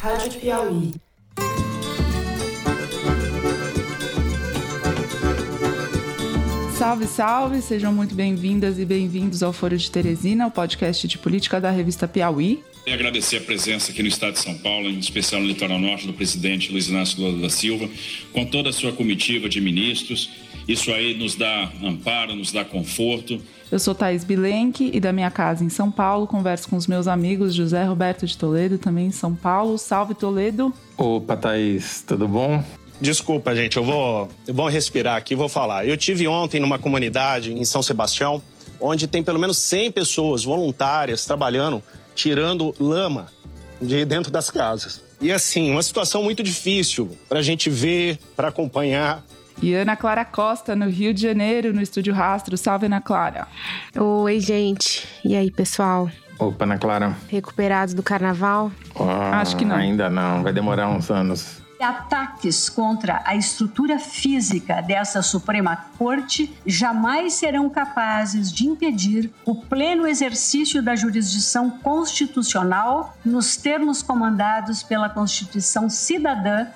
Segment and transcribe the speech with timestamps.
[0.00, 0.92] Rádio Piauí.
[6.76, 7.62] Salve, salve!
[7.62, 12.06] Sejam muito bem-vindas e bem-vindos ao Foro de Teresina, o podcast de política da revista
[12.06, 12.62] Piauí.
[12.86, 16.06] E agradecer a presença aqui no estado de São Paulo, em especial no litoral norte,
[16.06, 17.88] do presidente Luiz Inácio Lula da Silva,
[18.32, 20.30] com toda a sua comitiva de ministros.
[20.68, 23.40] Isso aí nos dá amparo, nos dá conforto.
[23.70, 27.08] Eu sou Thaís Bilenque e da minha casa em São Paulo converso com os meus
[27.08, 29.76] amigos José Roberto de Toledo, também em São Paulo.
[29.76, 30.72] Salve, Toledo!
[30.96, 32.62] Opa, Thaís, tudo bom?
[33.00, 35.86] Desculpa, gente, eu vou, eu vou respirar aqui e vou falar.
[35.86, 38.40] Eu tive ontem numa comunidade em São Sebastião,
[38.80, 41.82] onde tem pelo menos 100 pessoas voluntárias trabalhando,
[42.14, 43.26] tirando lama
[43.82, 45.02] de dentro das casas.
[45.20, 49.24] E assim, uma situação muito difícil para a gente ver, para acompanhar.
[49.60, 52.56] E Ana Clara Costa, no Rio de Janeiro, no Estúdio Rastro.
[52.56, 53.48] Salve, Ana Clara.
[53.96, 55.08] Oi, gente.
[55.24, 56.10] E aí, pessoal?
[56.38, 57.16] Opa, Ana Clara.
[57.28, 58.70] Recuperados do carnaval?
[58.98, 59.76] Ah, Acho que não.
[59.76, 61.62] Ainda não, vai demorar uns anos.
[61.80, 70.06] Ataques contra a estrutura física dessa Suprema Corte jamais serão capazes de impedir o pleno
[70.06, 76.66] exercício da jurisdição constitucional nos termos comandados pela Constituição Cidadã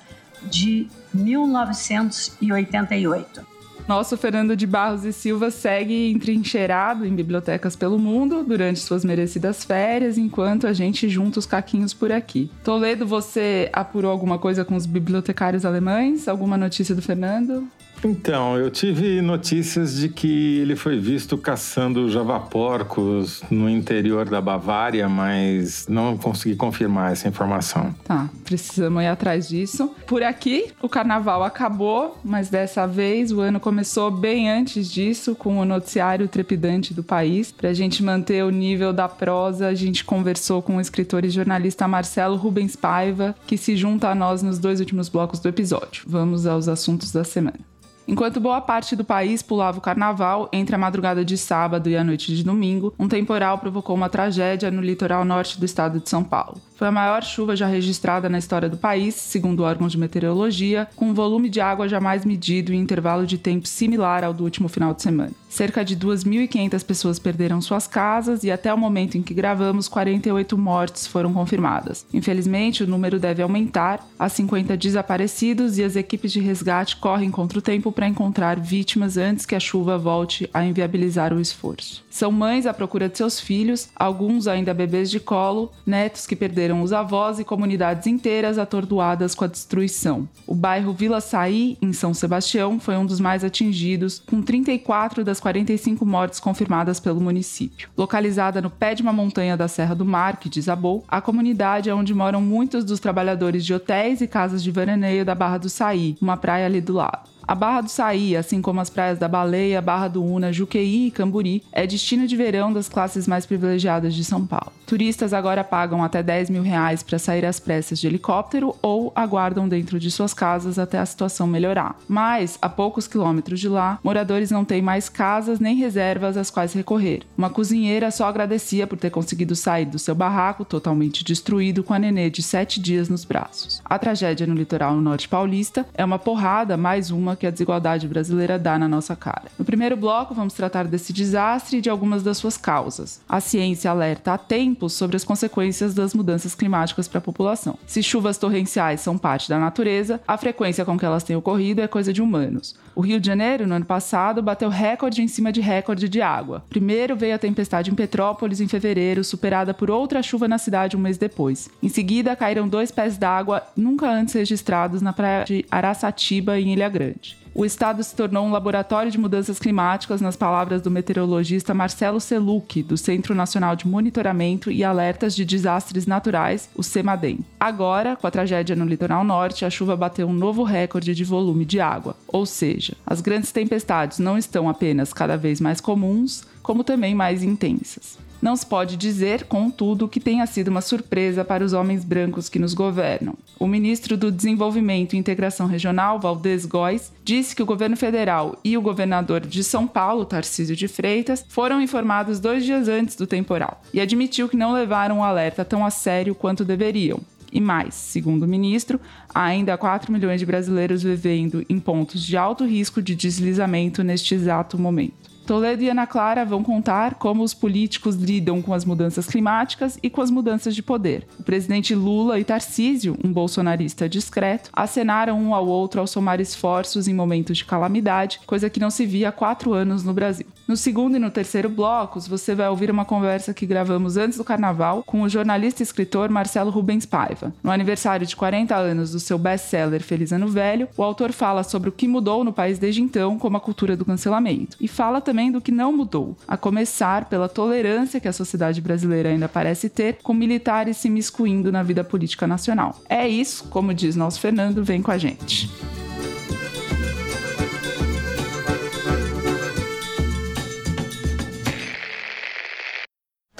[0.43, 3.51] de 1988.
[3.87, 9.63] Nosso Fernando de Barros e Silva segue entrincheirado em bibliotecas pelo mundo durante suas merecidas
[9.63, 12.49] férias, enquanto a gente junta os caquinhos por aqui.
[12.63, 16.27] Toledo, você apurou alguma coisa com os bibliotecários alemães?
[16.27, 17.67] Alguma notícia do Fernando?
[18.03, 25.07] Então, eu tive notícias de que ele foi visto caçando javaporcos no interior da Bavária,
[25.07, 27.93] mas não consegui confirmar essa informação.
[28.03, 29.91] Tá, precisamos ir atrás disso.
[30.07, 35.59] Por aqui, o carnaval acabou, mas dessa vez o ano começou bem antes disso, com
[35.59, 37.51] o noticiário trepidante do país.
[37.51, 41.87] Pra gente manter o nível da prosa, a gente conversou com o escritor e jornalista
[41.87, 46.03] Marcelo Rubens Paiva, que se junta a nós nos dois últimos blocos do episódio.
[46.07, 47.70] Vamos aos assuntos da semana.
[48.07, 52.03] Enquanto boa parte do país pulava o carnaval, entre a madrugada de sábado e a
[52.03, 56.23] noite de domingo, um temporal provocou uma tragédia no litoral norte do estado de São
[56.23, 56.59] Paulo.
[56.81, 61.09] Foi a maior chuva já registrada na história do país, segundo órgãos de meteorologia, com
[61.09, 64.91] um volume de água jamais medido em intervalo de tempo similar ao do último final
[64.91, 65.29] de semana.
[65.47, 70.57] Cerca de 2.500 pessoas perderam suas casas e até o momento em que gravamos, 48
[70.57, 72.03] mortes foram confirmadas.
[72.11, 77.59] Infelizmente, o número deve aumentar, há 50 desaparecidos e as equipes de resgate correm contra
[77.59, 82.03] o tempo para encontrar vítimas antes que a chuva volte a inviabilizar o esforço.
[82.09, 86.70] São mães à procura de seus filhos, alguns ainda bebês de colo, netos que perderam
[86.79, 90.29] os avós e comunidades inteiras atordoadas com a destruição.
[90.45, 95.39] O bairro Vila Saí, em São Sebastião, foi um dos mais atingidos, com 34 das
[95.39, 97.89] 45 mortes confirmadas pelo município.
[97.97, 101.95] Localizada no pé de uma montanha da Serra do Mar, que desabou, a comunidade é
[101.95, 106.15] onde moram muitos dos trabalhadores de hotéis e casas de veraneio da Barra do Saí,
[106.21, 107.31] uma praia ali do lado.
[107.47, 111.11] A Barra do Saí, assim como as praias da Baleia, Barra do Una, Juqueí e
[111.11, 114.71] Camburi, é destino de verão das classes mais privilegiadas de São Paulo.
[114.85, 119.67] Turistas agora pagam até 10 mil reais para sair às pressas de helicóptero ou aguardam
[119.67, 121.97] dentro de suas casas até a situação melhorar.
[122.09, 126.73] Mas, a poucos quilômetros de lá, moradores não têm mais casas nem reservas às quais
[126.73, 127.21] recorrer.
[127.37, 131.99] Uma cozinheira só agradecia por ter conseguido sair do seu barraco totalmente destruído com a
[131.99, 133.81] nenê de 7 dias nos braços.
[133.85, 138.57] A tragédia no litoral norte paulista é uma porrada, mais uma que a desigualdade brasileira
[138.57, 139.51] dá na nossa cara.
[139.57, 143.21] No primeiro bloco, vamos tratar desse desastre e de algumas das suas causas.
[143.27, 147.77] A ciência alerta há tempos sobre as consequências das mudanças climáticas para a população.
[147.85, 151.87] Se chuvas torrenciais são parte da natureza, a frequência com que elas têm ocorrido é
[151.87, 152.75] coisa de humanos.
[152.95, 156.63] O Rio de Janeiro, no ano passado, bateu recorde em cima de recorde de água.
[156.69, 160.99] Primeiro veio a tempestade em Petrópolis em fevereiro, superada por outra chuva na cidade um
[160.99, 161.69] mês depois.
[161.81, 166.89] Em seguida, caíram dois pés d'água nunca antes registrados na praia de Araçatiba, em Ilha
[166.89, 167.40] Grande.
[167.53, 172.81] O estado se tornou um laboratório de mudanças climáticas, nas palavras do meteorologista Marcelo Seluc,
[172.81, 177.39] do Centro Nacional de Monitoramento e Alertas de Desastres Naturais, o CEMADEM.
[177.59, 181.65] Agora, com a tragédia no litoral norte, a chuva bateu um novo recorde de volume
[181.65, 186.85] de água, ou seja, as grandes tempestades não estão apenas cada vez mais comuns, como
[186.85, 188.17] também mais intensas.
[188.41, 192.57] Não se pode dizer, contudo, que tenha sido uma surpresa para os homens brancos que
[192.57, 193.35] nos governam.
[193.59, 198.75] O ministro do Desenvolvimento e Integração Regional, Valdez Góes, disse que o governo federal e
[198.75, 203.79] o governador de São Paulo, Tarcísio de Freitas, foram informados dois dias antes do temporal
[203.93, 207.19] e admitiu que não levaram o alerta tão a sério quanto deveriam.
[207.51, 208.99] E mais, segundo o ministro,
[209.33, 214.33] há ainda 4 milhões de brasileiros vivendo em pontos de alto risco de deslizamento neste
[214.33, 215.20] exato momento.
[215.51, 220.09] Toledo e Ana Clara vão contar como os políticos lidam com as mudanças climáticas e
[220.09, 221.27] com as mudanças de poder.
[221.37, 227.05] O presidente Lula e Tarcísio, um bolsonarista discreto, acenaram um ao outro ao somar esforços
[227.05, 230.47] em momentos de calamidade, coisa que não se via há quatro anos no Brasil.
[230.65, 234.45] No segundo e no terceiro blocos, você vai ouvir uma conversa que gravamos antes do
[234.45, 237.53] carnaval com o jornalista e escritor Marcelo Rubens Paiva.
[237.61, 241.89] No aniversário de 40 anos do seu best-seller Feliz Ano Velho, o autor fala sobre
[241.89, 244.77] o que mudou no país desde então, como a cultura do cancelamento.
[244.79, 249.29] E fala também do que não mudou, a começar pela tolerância que a sociedade brasileira
[249.29, 252.99] ainda parece ter com militares se miscuindo na vida política nacional.
[253.07, 255.69] É isso, como diz nosso Fernando, vem com a gente.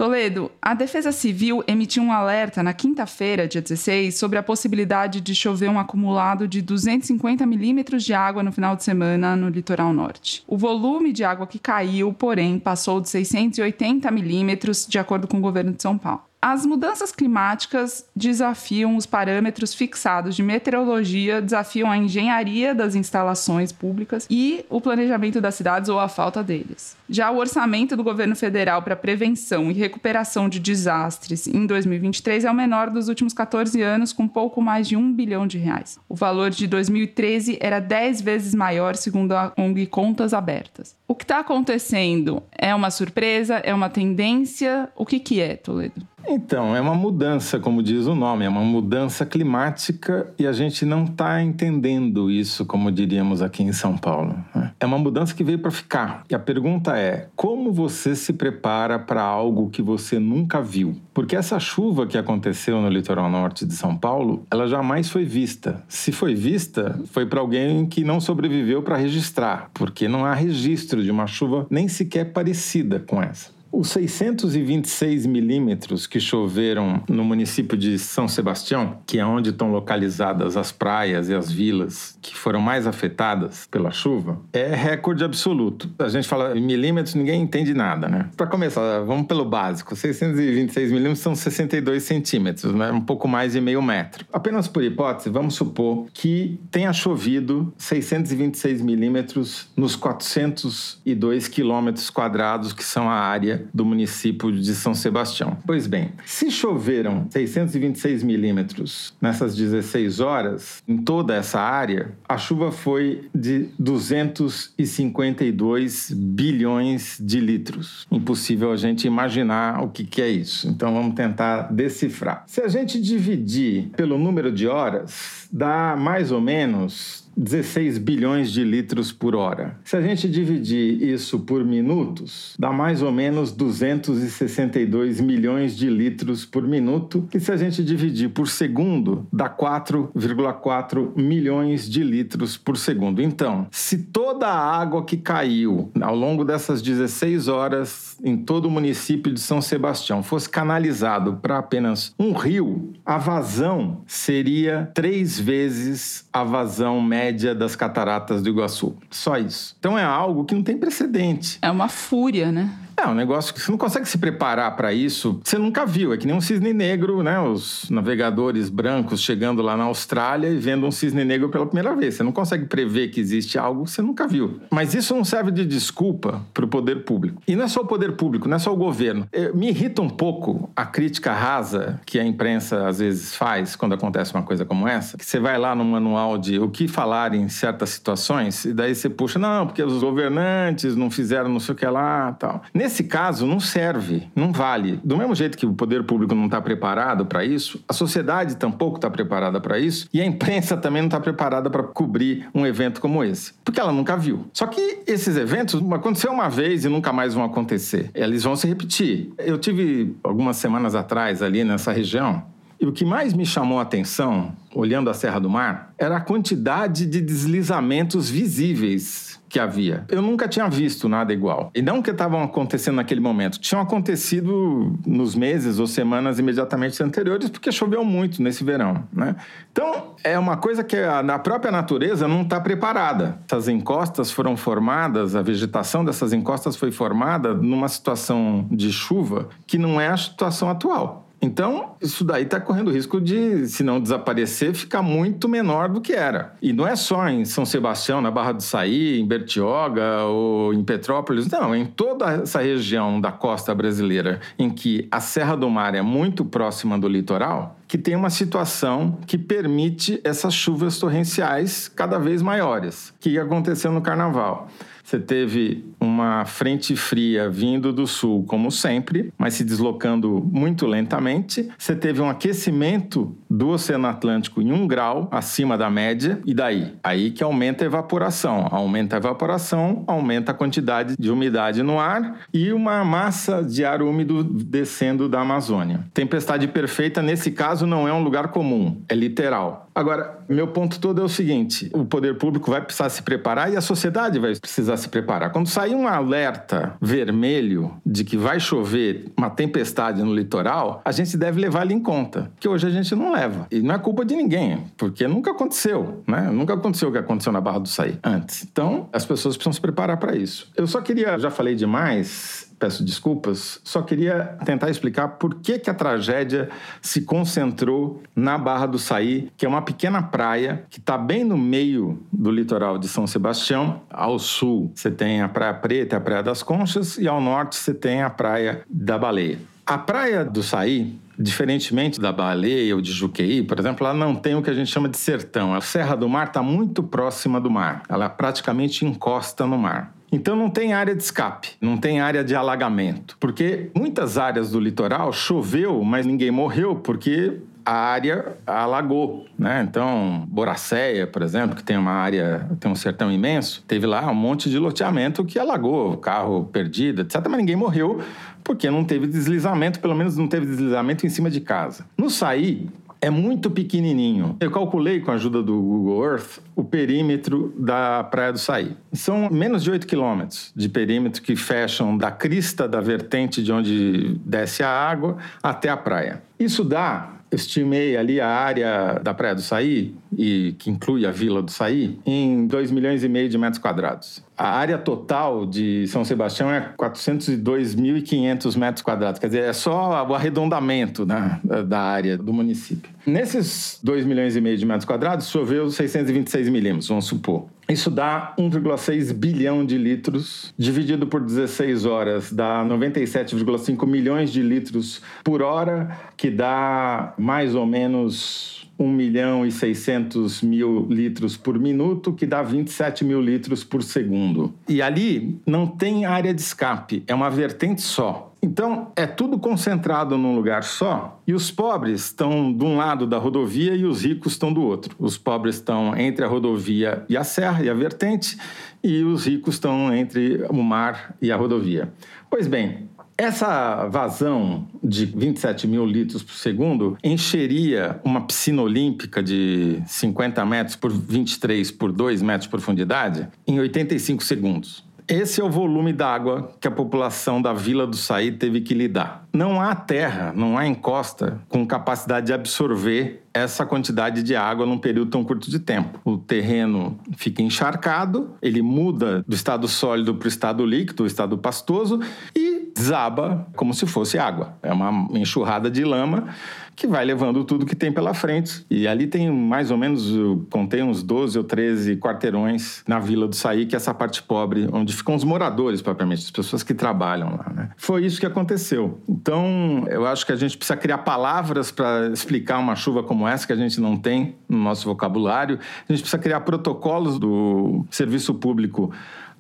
[0.02, 5.36] Toledo, a Defesa Civil emitiu um alerta na quinta-feira, dia 16, sobre a possibilidade de
[5.36, 10.44] chover um acumulado de 250 milímetros de água no final de semana no litoral norte.
[10.48, 15.42] O volume de água que caiu, porém, passou de 680 milímetros, de acordo com o
[15.42, 16.31] governo de São Paulo.
[16.44, 24.26] As mudanças climáticas desafiam os parâmetros fixados de meteorologia, desafiam a engenharia das instalações públicas
[24.28, 26.98] e o planejamento das cidades ou a falta deles.
[27.08, 32.50] Já o orçamento do governo federal para prevenção e recuperação de desastres em 2023 é
[32.50, 36.00] o menor dos últimos 14 anos, com pouco mais de um bilhão de reais.
[36.10, 40.96] O valor de 2013 era 10 vezes maior, segundo a ONG Contas Abertas.
[41.08, 43.58] O que está acontecendo é uma surpresa?
[43.58, 44.90] É uma tendência?
[44.96, 46.02] O que, que é, Toledo?
[46.28, 50.86] Então, é uma mudança, como diz o nome, é uma mudança climática e a gente
[50.86, 54.36] não está entendendo isso, como diríamos aqui em São Paulo.
[54.56, 54.72] Né?
[54.80, 56.24] É uma mudança que veio para ficar.
[56.30, 60.96] E a pergunta é: como você se prepara para algo que você nunca viu?
[61.14, 65.84] Porque essa chuva que aconteceu no litoral norte de São Paulo, ela jamais foi vista.
[65.88, 71.04] Se foi vista, foi para alguém que não sobreviveu para registrar, porque não há registro
[71.04, 73.61] de uma chuva nem sequer parecida com essa.
[73.72, 80.58] Os 626 milímetros que choveram no município de São Sebastião, que é onde estão localizadas
[80.58, 85.90] as praias e as vilas que foram mais afetadas pela chuva, é recorde absoluto.
[85.98, 88.30] A gente fala em milímetros, ninguém entende nada, né?
[88.36, 89.96] Para começar, vamos pelo básico.
[89.96, 92.92] 626 milímetros são 62 centímetros, né?
[92.92, 94.26] um pouco mais de meio metro.
[94.34, 102.84] Apenas por hipótese, vamos supor que tenha chovido 626 milímetros nos 402 quilômetros quadrados que
[102.84, 105.58] são a área do município de São Sebastião.
[105.66, 112.72] Pois bem, se choveram 626 milímetros nessas 16 horas, em toda essa área, a chuva
[112.72, 118.06] foi de 252 bilhões de litros.
[118.12, 120.68] Impossível a gente imaginar o que, que é isso.
[120.68, 122.44] Então vamos tentar decifrar.
[122.48, 128.64] Se a gente dividir pelo número de horas, dá mais ou menos 16 bilhões de
[128.64, 129.80] litros por hora.
[129.84, 136.46] Se a gente dividir isso por minutos, dá mais ou menos 262 milhões de litros
[136.46, 137.28] por minuto.
[137.34, 143.22] E se a gente dividir por segundo, dá 4,4 milhões de litros por segundo.
[143.22, 148.72] Então, se toda a água que caiu ao longo dessas 16 horas em todo o
[148.72, 156.28] município de São Sebastião fosse canalizado para apenas um rio, a vazão seria três vezes
[156.32, 158.96] a vazão média média das cataratas do Iguaçu.
[159.10, 159.76] Só isso.
[159.80, 161.60] Então é algo que não tem precedente.
[161.62, 162.70] É uma fúria, né?
[163.02, 165.40] É um negócio que você não consegue se preparar para isso.
[165.44, 166.14] Você nunca viu.
[166.14, 167.40] É que nem um cisne negro, né?
[167.40, 172.16] Os navegadores brancos chegando lá na Austrália e vendo um cisne negro pela primeira vez.
[172.16, 174.60] Você não consegue prever que existe algo que você nunca viu.
[174.70, 177.42] Mas isso não serve de desculpa para o poder público.
[177.48, 179.28] E não é só o poder público, não é só o governo.
[179.56, 184.34] Me irrita um pouco a crítica rasa que a imprensa às vezes faz quando acontece
[184.34, 185.18] uma coisa como essa.
[185.18, 188.94] Que você vai lá no manual de o que falar em certas situações e daí
[188.94, 192.62] você puxa, não, porque os governantes não fizeram não sei o que lá tal.
[192.74, 195.00] Nesse Nesse caso, não serve, não vale.
[195.02, 198.98] Do mesmo jeito que o poder público não está preparado para isso, a sociedade tampouco
[198.98, 203.00] está preparada para isso e a imprensa também não está preparada para cobrir um evento
[203.00, 204.46] como esse, porque ela nunca viu.
[204.52, 208.12] Só que esses eventos aconteceram uma vez e nunca mais vão acontecer.
[208.14, 209.32] Eles vão se repetir.
[209.38, 212.44] Eu tive algumas semanas atrás ali nessa região
[212.78, 216.20] e o que mais me chamou a atenção, olhando a Serra do Mar, era a
[216.20, 220.06] quantidade de deslizamentos visíveis que havia.
[220.08, 221.72] Eu nunca tinha visto nada igual.
[221.76, 227.50] E não que estavam acontecendo naquele momento, tinham acontecido nos meses ou semanas imediatamente anteriores,
[227.50, 229.36] porque choveu muito nesse verão, né?
[229.72, 233.40] Então, é uma coisa que a, a própria natureza não está preparada.
[233.46, 239.78] Essas encostas foram formadas, a vegetação dessas encostas foi formada numa situação de chuva que
[239.78, 241.21] não é a situação atual.
[241.42, 246.14] Então, isso daí está correndo risco de, se não desaparecer, ficar muito menor do que
[246.14, 246.54] era.
[246.62, 250.84] E não é só em São Sebastião, na Barra do Saí, em Bertioga ou em
[250.84, 255.96] Petrópolis, não, em toda essa região da costa brasileira em que a Serra do Mar
[255.96, 262.20] é muito próxima do litoral, que tem uma situação que permite essas chuvas torrenciais cada
[262.20, 263.14] vez maiores.
[263.20, 264.68] Que aconteceu no carnaval?
[265.04, 271.70] Você teve uma frente fria vindo do sul, como sempre, mas se deslocando muito lentamente.
[271.78, 276.94] Você teve um aquecimento do Oceano Atlântico em um grau acima da média, e daí?
[277.04, 278.68] Aí que aumenta a evaporação.
[278.72, 284.02] Aumenta a evaporação, aumenta a quantidade de umidade no ar e uma massa de ar
[284.02, 286.06] úmido descendo da Amazônia.
[286.14, 289.90] Tempestade perfeita, nesse caso, não é um lugar comum, é literal.
[289.94, 293.76] Agora, meu ponto todo é o seguinte: o poder público vai precisar se preparar e
[293.76, 295.52] a sociedade vai precisar se preparar.
[295.52, 301.38] Quando sair um alerta vermelho de que vai chover uma tempestade no litoral, a gente
[301.38, 303.41] deve levar ele em conta, que hoje a gente não leva.
[303.72, 306.50] E não é culpa de ninguém, porque nunca aconteceu, né?
[306.52, 308.64] Nunca aconteceu o que aconteceu na Barra do Saí antes.
[308.64, 310.72] Então, as pessoas precisam se preparar para isso.
[310.76, 315.90] Eu só queria, já falei demais, peço desculpas, só queria tentar explicar por que, que
[315.90, 316.70] a tragédia
[317.00, 321.58] se concentrou na Barra do Saí, que é uma pequena praia que está bem no
[321.58, 324.02] meio do litoral de São Sebastião.
[324.10, 327.94] Ao sul você tem a Praia Preta, a Praia das Conchas, e ao norte você
[327.94, 329.60] tem a Praia da Baleia.
[329.86, 334.56] A Praia do Saí diferentemente da Baleia ou de Juqueí, por exemplo, ela não tem
[334.56, 335.74] o que a gente chama de sertão.
[335.74, 340.14] A Serra do Mar está muito próxima do mar, ela praticamente encosta no mar.
[340.32, 344.80] Então não tem área de escape, não tem área de alagamento, porque muitas áreas do
[344.80, 349.86] litoral choveu, mas ninguém morreu porque a área alagou, né?
[349.88, 354.36] Então, Boracéia, por exemplo, que tem uma área, tem um sertão imenso, teve lá um
[354.36, 357.42] monte de loteamento que alagou, carro perdido, etc.
[357.50, 358.22] Mas ninguém morreu
[358.64, 362.06] porque não teve deslizamento, pelo menos não teve deslizamento em cima de casa.
[362.18, 362.88] No Saí,
[363.22, 364.58] é muito pequenininho.
[364.60, 368.98] Eu calculei com a ajuda do Google Earth o perímetro da Praia do Saí.
[369.14, 374.40] São menos de 8 quilômetros de perímetro que fecham da crista da vertente de onde
[374.44, 376.42] desce a água até a praia.
[376.60, 381.62] Isso dá estimei ali a área da Praia do Saí, e que inclui a Vila
[381.62, 384.44] do Saí, em 2 milhões e meio de metros quadrados.
[384.58, 390.34] A área total de São Sebastião é 402.500 metros quadrados, quer dizer, é só o
[390.34, 393.12] arredondamento né, da área do município.
[393.26, 397.66] Nesses 2 milhões e meio de metros quadrados, choveu 626 milímetros, vamos supor.
[397.92, 405.22] Isso dá 1,6 bilhão de litros, dividido por 16 horas, dá 97,5 milhões de litros
[405.44, 412.34] por hora, que dá mais ou menos 1 milhão e 600 mil litros por minuto,
[412.34, 414.74] que dá 27 mil litros por segundo.
[414.88, 418.52] E ali não tem área de escape, é uma vertente só.
[418.64, 423.40] Então, é tudo concentrado num lugar só e os pobres estão de um lado da
[423.40, 425.16] rodovia e os ricos estão do outro.
[425.18, 428.56] Os pobres estão entre a rodovia e a serra e a vertente
[429.04, 432.14] e os ricos estão entre o mar e a rodovia.
[432.52, 433.10] Pois bem,
[433.42, 440.96] essa vazão de 27 mil litros por segundo encheria uma piscina olímpica de 50 metros
[440.96, 445.04] por 23 por 2 metros de profundidade em 85 segundos.
[445.28, 449.48] Esse é o volume d'água que a população da Vila do Saí teve que lidar.
[449.54, 454.98] Não há terra, não há encosta com capacidade de absorver essa quantidade de água num
[454.98, 456.20] período tão curto de tempo.
[456.24, 461.58] O terreno fica encharcado, ele muda do estado sólido para o estado líquido, o estado
[461.58, 462.20] pastoso,
[462.56, 464.78] e desaba como se fosse água.
[464.82, 466.48] É uma enxurrada de lama
[466.96, 468.86] que vai levando tudo que tem pela frente.
[468.90, 470.32] E ali tem mais ou menos,
[470.70, 474.88] contei uns 12 ou 13 quarteirões na Vila do Saí, que é essa parte pobre,
[474.92, 477.72] onde ficam os moradores, propriamente, as pessoas que trabalham lá.
[477.74, 477.90] Né?
[477.98, 479.20] Foi isso que aconteceu.
[479.28, 483.66] Então, eu acho que a gente precisa criar palavras para explicar uma chuva como essa,
[483.66, 485.80] que a gente não tem no nosso vocabulário.
[486.08, 489.12] A gente precisa criar protocolos do serviço público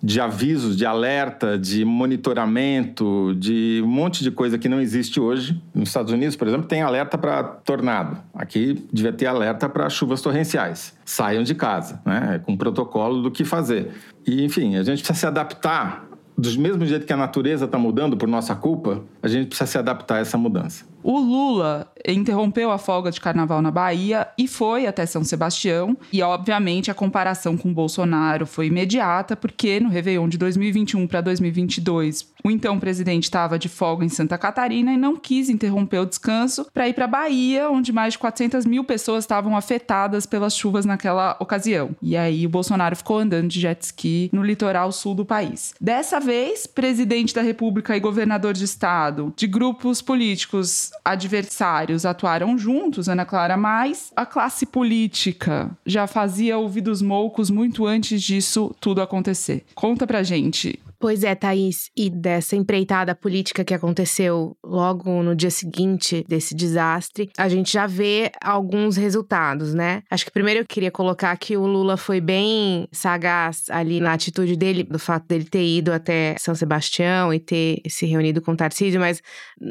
[0.03, 5.61] de avisos, de alerta, de monitoramento, de um monte de coisa que não existe hoje.
[5.73, 8.17] Nos Estados Unidos, por exemplo, tem alerta para tornado.
[8.33, 10.97] Aqui devia ter alerta para chuvas torrenciais.
[11.05, 12.41] Saiam de casa, né?
[12.43, 13.91] com protocolo do que fazer.
[14.25, 16.05] E, enfim, a gente precisa se adaptar.
[16.37, 19.77] Do mesmo jeito que a natureza está mudando por nossa culpa, a gente precisa se
[19.77, 20.90] adaptar a essa mudança.
[21.03, 25.97] O Lula interrompeu a folga de carnaval na Bahia e foi até São Sebastião.
[26.11, 32.31] E, obviamente, a comparação com Bolsonaro foi imediata, porque no Réveillon de 2021 para 2022,
[32.43, 36.65] o então presidente estava de folga em Santa Catarina e não quis interromper o descanso
[36.73, 40.85] para ir para a Bahia, onde mais de 400 mil pessoas estavam afetadas pelas chuvas
[40.85, 41.91] naquela ocasião.
[42.01, 45.73] E aí o Bolsonaro ficou andando de jet ski no litoral sul do país.
[45.79, 53.09] Dessa vez, presidente da República e governador de estado de grupos políticos adversários atuaram juntos,
[53.09, 59.65] Ana Clara, mas a classe política já fazia ouvidos moucos muito antes disso tudo acontecer.
[59.73, 65.49] Conta pra gente Pois é, Thaís, e dessa empreitada política que aconteceu logo no dia
[65.49, 70.03] seguinte desse desastre, a gente já vê alguns resultados, né?
[70.11, 74.55] Acho que primeiro eu queria colocar que o Lula foi bem sagaz ali na atitude
[74.55, 78.55] dele, do fato dele ter ido até São Sebastião e ter se reunido com o
[78.55, 79.23] Tarcísio, mas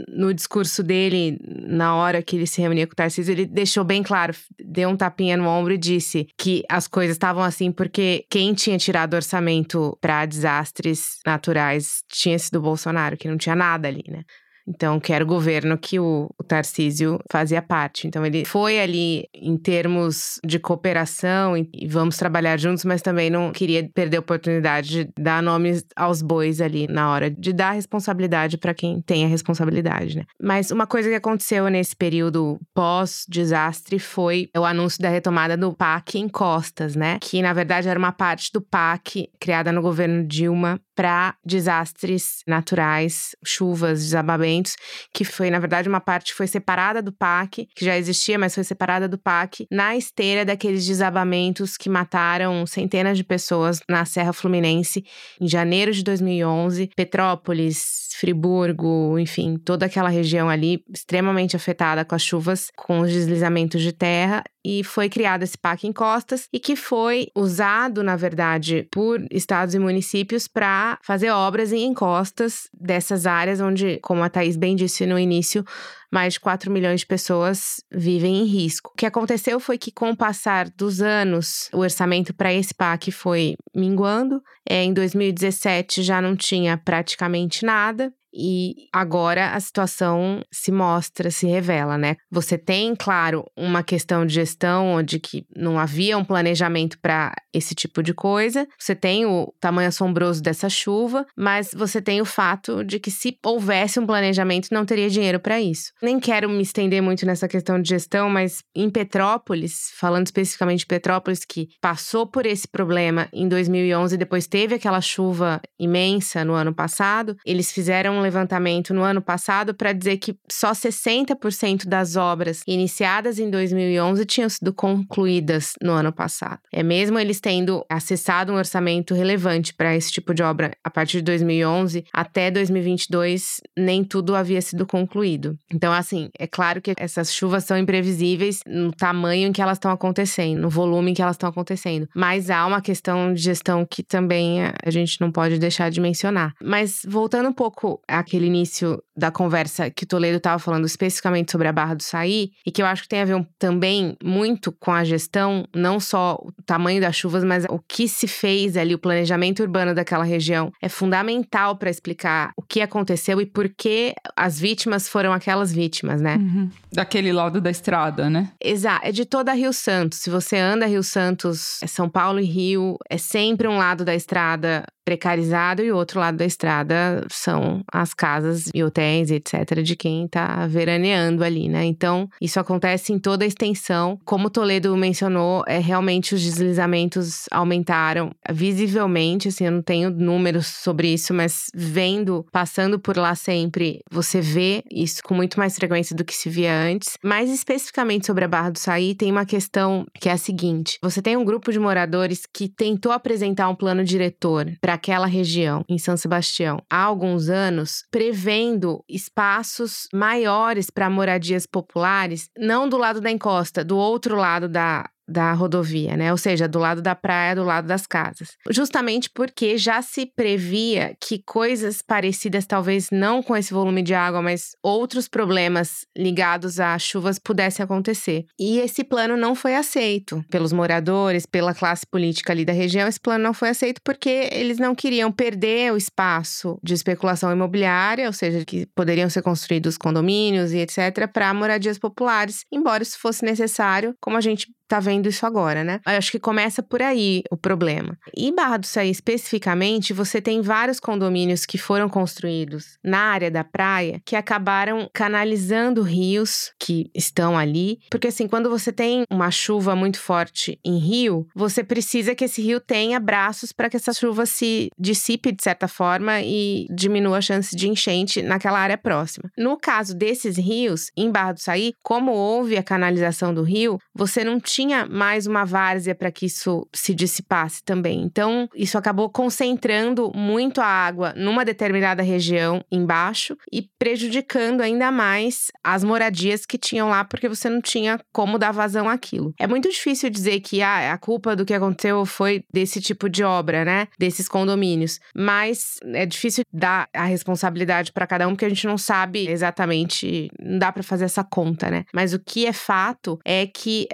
[0.08, 4.02] no discurso dele, na hora que ele se reunia com o Tarcísio, ele deixou bem
[4.02, 8.52] claro, deu um tapinha no ombro e disse que as coisas estavam assim porque quem
[8.52, 14.04] tinha tirado orçamento para desastres naturais tinha sido o Bolsonaro, que não tinha nada ali,
[14.08, 14.22] né?
[14.70, 18.06] Então, que era o governo que o, o Tarcísio fazia parte.
[18.06, 23.30] Então, ele foi ali em termos de cooperação e, e, vamos trabalhar juntos, mas também
[23.30, 27.72] não queria perder a oportunidade de dar nomes aos bois ali na hora de dar
[27.72, 30.24] responsabilidade para quem tem a responsabilidade, né?
[30.40, 36.18] Mas uma coisa que aconteceu nesse período pós-desastre foi o anúncio da retomada do PAC
[36.18, 37.18] em Costas, né?
[37.20, 43.34] Que na verdade era uma parte do PAC criada no governo Dilma para desastres naturais,
[43.42, 44.76] chuvas, desabamentos,
[45.14, 48.64] que foi, na verdade, uma parte foi separada do PAC, que já existia, mas foi
[48.64, 55.02] separada do PAC, na esteira daqueles desabamentos que mataram centenas de pessoas na Serra Fluminense
[55.40, 62.22] em janeiro de 2011, Petrópolis, Friburgo, enfim, toda aquela região ali extremamente afetada com as
[62.22, 66.76] chuvas, com os deslizamentos de terra e foi criado esse PAC em costas e que
[66.76, 73.58] foi usado, na verdade, por estados e municípios para fazer obras em encostas dessas áreas
[73.58, 75.64] onde, como a Thaís bem disse no início,
[76.10, 78.90] mais de 4 milhões de pessoas vivem em risco.
[78.92, 83.10] O que aconteceu foi que, com o passar dos anos, o orçamento para esse PAC
[83.12, 84.42] foi minguando.
[84.68, 88.12] É, em 2017 já não tinha praticamente nada.
[88.32, 92.16] E agora a situação se mostra, se revela, né?
[92.30, 97.74] Você tem, claro, uma questão de gestão onde que não havia um planejamento para esse
[97.74, 98.66] tipo de coisa.
[98.78, 103.36] Você tem o tamanho assombroso dessa chuva, mas você tem o fato de que se
[103.44, 105.92] houvesse um planejamento não teria dinheiro para isso.
[106.02, 110.86] Nem quero me estender muito nessa questão de gestão, mas em Petrópolis, falando especificamente de
[110.86, 116.52] Petrópolis que passou por esse problema em 2011 e depois teve aquela chuva imensa no
[116.52, 122.16] ano passado, eles fizeram um levantamento no ano passado para dizer que só 60% das
[122.16, 126.60] obras iniciadas em 2011 tinham sido concluídas no ano passado.
[126.72, 131.18] É mesmo eles tendo acessado um orçamento relevante para esse tipo de obra a partir
[131.18, 135.56] de 2011 até 2022, nem tudo havia sido concluído.
[135.72, 139.90] Então, assim, é claro que essas chuvas são imprevisíveis no tamanho em que elas estão
[139.90, 142.08] acontecendo, no volume em que elas estão acontecendo.
[142.14, 146.54] Mas há uma questão de gestão que também a gente não pode deixar de mencionar.
[146.62, 151.68] Mas voltando um pouco aquele início da conversa que o Toledo estava falando especificamente sobre
[151.68, 154.72] a Barra do Saí, e que eu acho que tem a ver um, também muito
[154.72, 158.94] com a gestão, não só o tamanho das chuvas, mas o que se fez ali,
[158.94, 164.14] o planejamento urbano daquela região, é fundamental para explicar o que aconteceu e por que
[164.36, 166.36] as vítimas foram aquelas vítimas, né?
[166.36, 166.70] Uhum.
[166.92, 168.50] Daquele lado da estrada, né?
[168.62, 170.20] Exato, é de toda Rio Santos.
[170.20, 174.14] Se você anda Rio Santos, é São Paulo e Rio, é sempre um lado da
[174.14, 179.96] estrada precarizado e o outro lado da estrada são as casas e hotéis, etc., de
[179.96, 181.84] quem está veraneando ali, né?
[181.84, 184.18] Então, isso acontece em toda a extensão.
[184.24, 191.12] Como Toledo mencionou, é realmente os deslizamentos aumentaram visivelmente, assim, eu não tenho números sobre
[191.12, 196.24] isso, mas vendo, passando por lá sempre, você vê isso com muito mais frequência do
[196.24, 197.16] que se via antes.
[197.22, 201.20] Mais especificamente sobre a Barra do Saí, tem uma questão que é a seguinte: você
[201.22, 205.98] tem um grupo de moradores que tentou apresentar um plano diretor para aquela região, em
[205.98, 213.30] São Sebastião, há alguns anos, prevendo espaços maiores para moradias populares, não do lado da
[213.30, 216.32] encosta, do outro lado da, da rodovia, né?
[216.32, 218.56] Ou seja, do lado da praia, do lado das casas.
[218.70, 224.42] Justamente porque já se previa que coisas parecidas, talvez não com esse volume de água,
[224.42, 228.44] mas outros problemas ligados a chuvas pudessem acontecer.
[228.58, 233.06] E esse plano não foi aceito pelos moradores, pela classe política ali da região.
[233.06, 238.26] Esse plano não foi aceito porque eles não queriam perder o espaço de especulação imobiliária,
[238.26, 243.44] ou seja, que poderiam ser construídos condomínios e etc., para moradias populares, embora isso fosse
[243.44, 246.00] necessário, como a gente tá vendo isso agora, né?
[246.04, 248.18] Eu acho que começa por aí o problema.
[248.36, 253.62] E Barra do Saí especificamente, você tem vários condomínios que foram construídos na área da
[253.62, 259.94] praia que acabaram canalizando rios que estão ali, porque assim, quando você tem uma chuva
[259.94, 264.44] muito forte em rio, você precisa que esse rio tenha braços para que essa chuva
[264.44, 269.48] se dissipe de certa forma e diminua a chance de enchente naquela área próxima.
[269.56, 274.42] No caso desses rios, em Barra do Saí, como houve a canalização do rio, você
[274.42, 278.22] não tinha mais uma várzea para que isso se dissipasse também.
[278.22, 285.70] Então, isso acabou concentrando muito a água numa determinada região embaixo e prejudicando ainda mais
[285.82, 289.54] as moradias que tinham lá, porque você não tinha como dar vazão àquilo.
[289.58, 293.42] É muito difícil dizer que ah, a culpa do que aconteceu foi desse tipo de
[293.42, 294.08] obra, né?
[294.18, 295.20] Desses condomínios.
[295.34, 300.50] Mas é difícil dar a responsabilidade para cada um, porque a gente não sabe exatamente,
[300.60, 302.04] não dá para fazer essa conta, né?
[302.12, 304.08] Mas o que é fato é que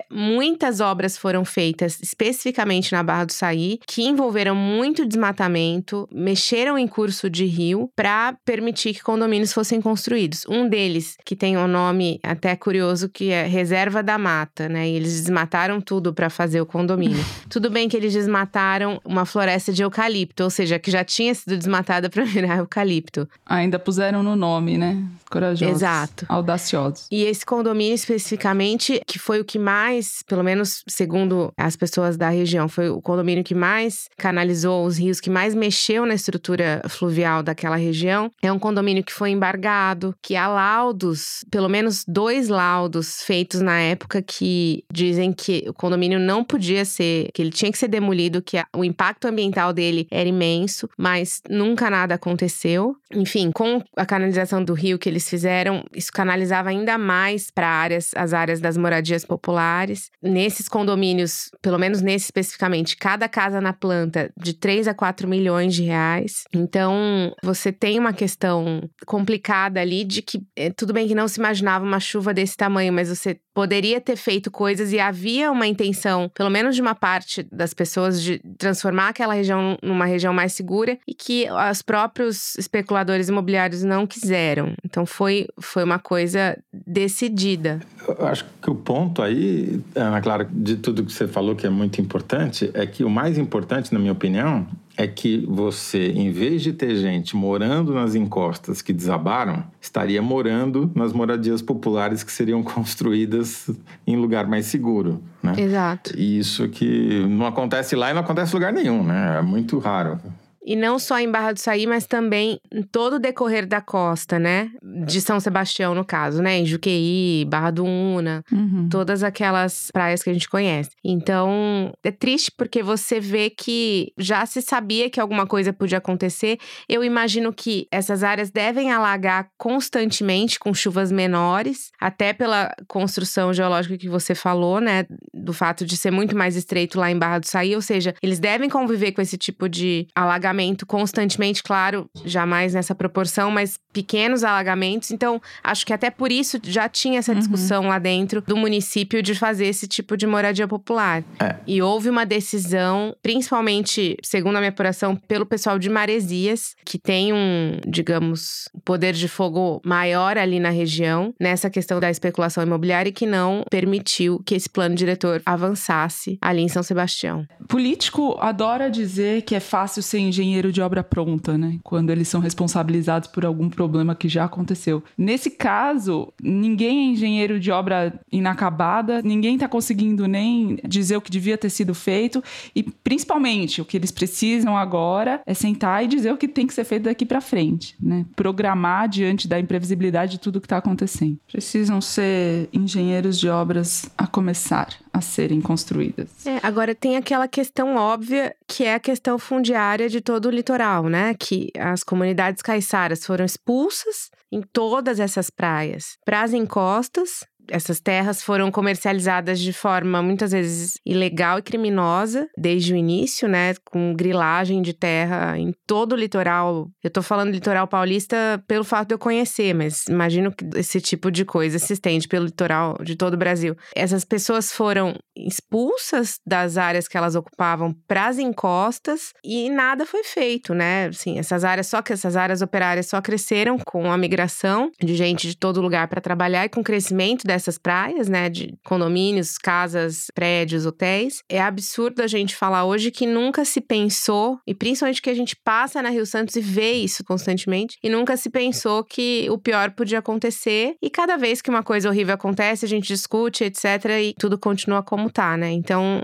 [0.57, 6.89] muitas obras foram feitas especificamente na Barra do Saí, que envolveram muito desmatamento, mexeram em
[6.89, 10.47] curso de rio para permitir que condomínios fossem construídos.
[10.49, 14.89] Um deles, que tem um nome até curioso, que é Reserva da Mata, né?
[14.89, 17.23] E eles desmataram tudo para fazer o condomínio.
[17.51, 21.55] tudo bem que eles desmataram uma floresta de eucalipto, ou seja, que já tinha sido
[21.55, 23.29] desmatada para virar eucalipto.
[23.45, 25.05] Ainda puseram no nome, né?
[25.31, 25.77] Corajosos.
[25.77, 26.25] Exato.
[26.31, 27.07] Audaciosos.
[27.11, 32.29] E esse condomínio especificamente, que foi o que mais, pelo menos segundo as pessoas da
[32.29, 37.43] região, foi o condomínio que mais canalizou os rios, que mais mexeu na estrutura fluvial
[37.43, 38.31] daquela região.
[38.43, 43.81] É um condomínio que foi embargado, que há laudos, pelo menos dois laudos feitos na
[43.81, 48.43] época que dizem que o condomínio não podia ser, que ele tinha que ser demolido,
[48.43, 52.95] que o impacto ambiental dele era imenso, mas nunca nada aconteceu.
[53.11, 58.11] Enfim, com a canalização do rio que eles fizeram, isso canalizava ainda mais para áreas,
[58.15, 60.11] as áreas das moradias populares.
[60.27, 65.75] Nesses condomínios, pelo menos nesse especificamente, cada casa na planta de 3 a 4 milhões
[65.75, 66.45] de reais.
[66.53, 71.39] Então, você tem uma questão complicada ali de que é, tudo bem que não se
[71.39, 76.31] imaginava uma chuva desse tamanho, mas você poderia ter feito coisas e havia uma intenção,
[76.35, 80.99] pelo menos de uma parte das pessoas, de transformar aquela região numa região mais segura
[81.09, 84.75] e que os próprios especuladores imobiliários não quiseram.
[84.85, 87.81] Então foi, foi uma coisa decidida.
[88.07, 89.81] Eu acho que o ponto aí,
[90.17, 93.37] Ana Clara, de tudo que você falou que é muito importante, é que o mais
[93.37, 98.81] importante, na minha opinião, é que você, em vez de ter gente morando nas encostas
[98.81, 103.71] que desabaram, estaria morando nas moradias populares que seriam construídas
[104.07, 105.23] em lugar mais seguro.
[105.43, 105.53] Né?
[105.59, 106.17] Exato.
[106.17, 109.37] E isso que não acontece lá e não acontece em lugar nenhum, né?
[109.39, 110.19] É muito raro.
[110.67, 114.37] E não só em Barra do Saí, mas também em todo o decorrer da costa,
[114.39, 114.69] né?
[115.07, 116.59] De São Sebastião, no caso, né?
[116.59, 118.89] Em Juqueí, Barra do Una, Uhum.
[118.91, 120.91] todas aquelas praias que a gente conhece.
[121.05, 126.59] Então, é triste porque você vê que já se sabia que alguma coisa podia acontecer.
[126.89, 133.97] Eu imagino que essas áreas devem alagar constantemente com chuvas menores, até pela construção geológica
[133.97, 135.07] que você falou, né?
[135.33, 138.41] Do fato de ser muito mais estreito lá em Barra do Saí, ou seja, eles
[138.41, 140.56] devem conviver com esse tipo de alagamento
[140.87, 145.11] constantemente, claro, jamais nessa proporção, mas pequenos alagamentos.
[145.11, 149.35] Então, acho que até por isso já tinha essa discussão lá dentro do município de
[149.35, 151.25] fazer esse tipo de moradia popular.
[151.41, 151.57] É.
[151.67, 157.33] E houve uma decisão, principalmente, segundo a minha apuração, pelo pessoal de Maresias, que tem
[157.33, 163.13] um, digamos, poder de fogo maior ali na região, nessa questão da especulação imobiliária, e
[163.13, 167.47] que não permitiu que esse plano diretor avançasse ali em São Sebastião.
[167.69, 171.79] Político adora dizer que é fácil ser engenheiro de obra pronta, né?
[171.83, 175.03] Quando eles são responsabilizados por algum problema que já aconteceu.
[175.17, 181.31] Nesse caso, ninguém é engenheiro de obra inacabada, ninguém está conseguindo nem dizer o que
[181.31, 182.43] devia ter sido feito
[182.75, 186.75] e principalmente o que eles precisam agora é sentar e dizer o que tem que
[186.75, 188.25] ser feito daqui para frente, né?
[188.35, 191.39] Programar diante da imprevisibilidade de tudo que está acontecendo.
[191.51, 196.47] Precisam ser engenheiros de obras a começar a serem construídas.
[196.47, 201.09] É, agora tem aquela questão óbvia que é a questão fundiária de todo o litoral,
[201.09, 201.35] né?
[201.35, 207.45] Que as comunidades caiçaras foram expulsas em todas essas praias para as encostas.
[207.71, 213.75] Essas terras foram comercializadas de forma muitas vezes ilegal e criminosa desde o início, né?
[213.85, 216.89] Com grilagem de terra em todo o litoral.
[217.03, 221.31] Eu tô falando litoral paulista pelo fato de eu conhecer, mas imagino que esse tipo
[221.31, 223.77] de coisa se estende pelo litoral de todo o Brasil.
[223.95, 230.25] Essas pessoas foram expulsas das áreas que elas ocupavam para as encostas e nada foi
[230.25, 231.07] feito, né?
[231.07, 235.47] Assim, essas áreas só que essas áreas operárias só cresceram com a migração de gente
[235.47, 237.47] de todo lugar para trabalhar e com o crescimento
[237.79, 241.43] praias, né, de condomínios, casas, prédios, hotéis.
[241.49, 245.57] É absurdo a gente falar hoje que nunca se pensou, e principalmente que a gente
[245.65, 249.91] passa na Rio Santos e vê isso constantemente, e nunca se pensou que o pior
[249.93, 250.95] podia acontecer.
[251.03, 253.85] E cada vez que uma coisa horrível acontece, a gente discute, etc,
[254.23, 255.71] e tudo continua como tá, né?
[255.73, 256.21] Então,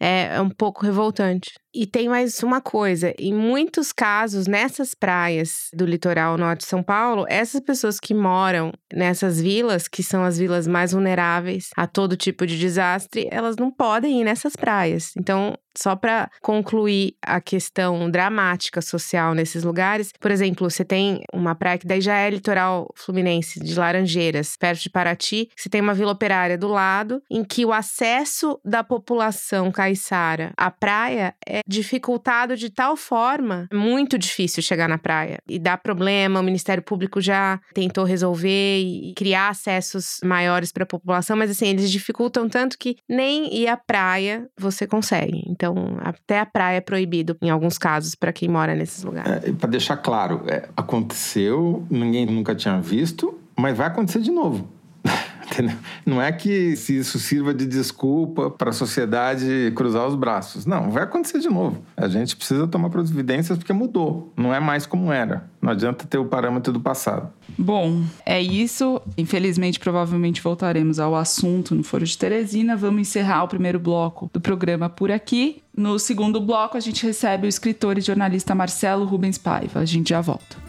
[0.00, 1.52] é, é um pouco revoltante.
[1.74, 6.82] E tem mais uma coisa: em muitos casos, nessas praias do litoral norte de São
[6.82, 12.16] Paulo, essas pessoas que moram nessas vilas, que são as vilas mais vulneráveis a todo
[12.16, 15.12] tipo de desastre, elas não podem ir nessas praias.
[15.16, 21.54] Então, só para concluir a questão dramática social nesses lugares, por exemplo, você tem uma
[21.54, 25.94] praia que daí já é litoral fluminense, de Laranjeiras, perto de Paraty, você tem uma
[25.94, 32.56] vila operária do lado, em que o acesso da população caiçara à praia é dificultado
[32.56, 35.38] de tal forma, muito difícil chegar na praia.
[35.48, 40.86] E dá problema, o Ministério Público já tentou resolver e criar acessos maiores para a
[40.86, 45.42] população, mas assim, eles dificultam tanto que nem ir à praia você consegue.
[45.62, 49.44] Então, até a praia é proibido em alguns casos para quem mora nesses lugares.
[49.44, 54.68] É, para deixar claro, é, aconteceu, ninguém nunca tinha visto, mas vai acontecer de novo.
[56.04, 60.66] Não é que se isso sirva de desculpa para a sociedade cruzar os braços.
[60.66, 61.82] Não, vai acontecer de novo.
[61.96, 64.32] A gente precisa tomar providências porque mudou.
[64.36, 65.50] Não é mais como era.
[65.60, 67.30] Não adianta ter o parâmetro do passado.
[67.56, 69.00] Bom, é isso.
[69.16, 72.76] Infelizmente, provavelmente voltaremos ao assunto no Foro de Teresina.
[72.76, 75.62] Vamos encerrar o primeiro bloco do programa por aqui.
[75.76, 79.80] No segundo bloco, a gente recebe o escritor e jornalista Marcelo Rubens Paiva.
[79.80, 80.62] A gente já volta.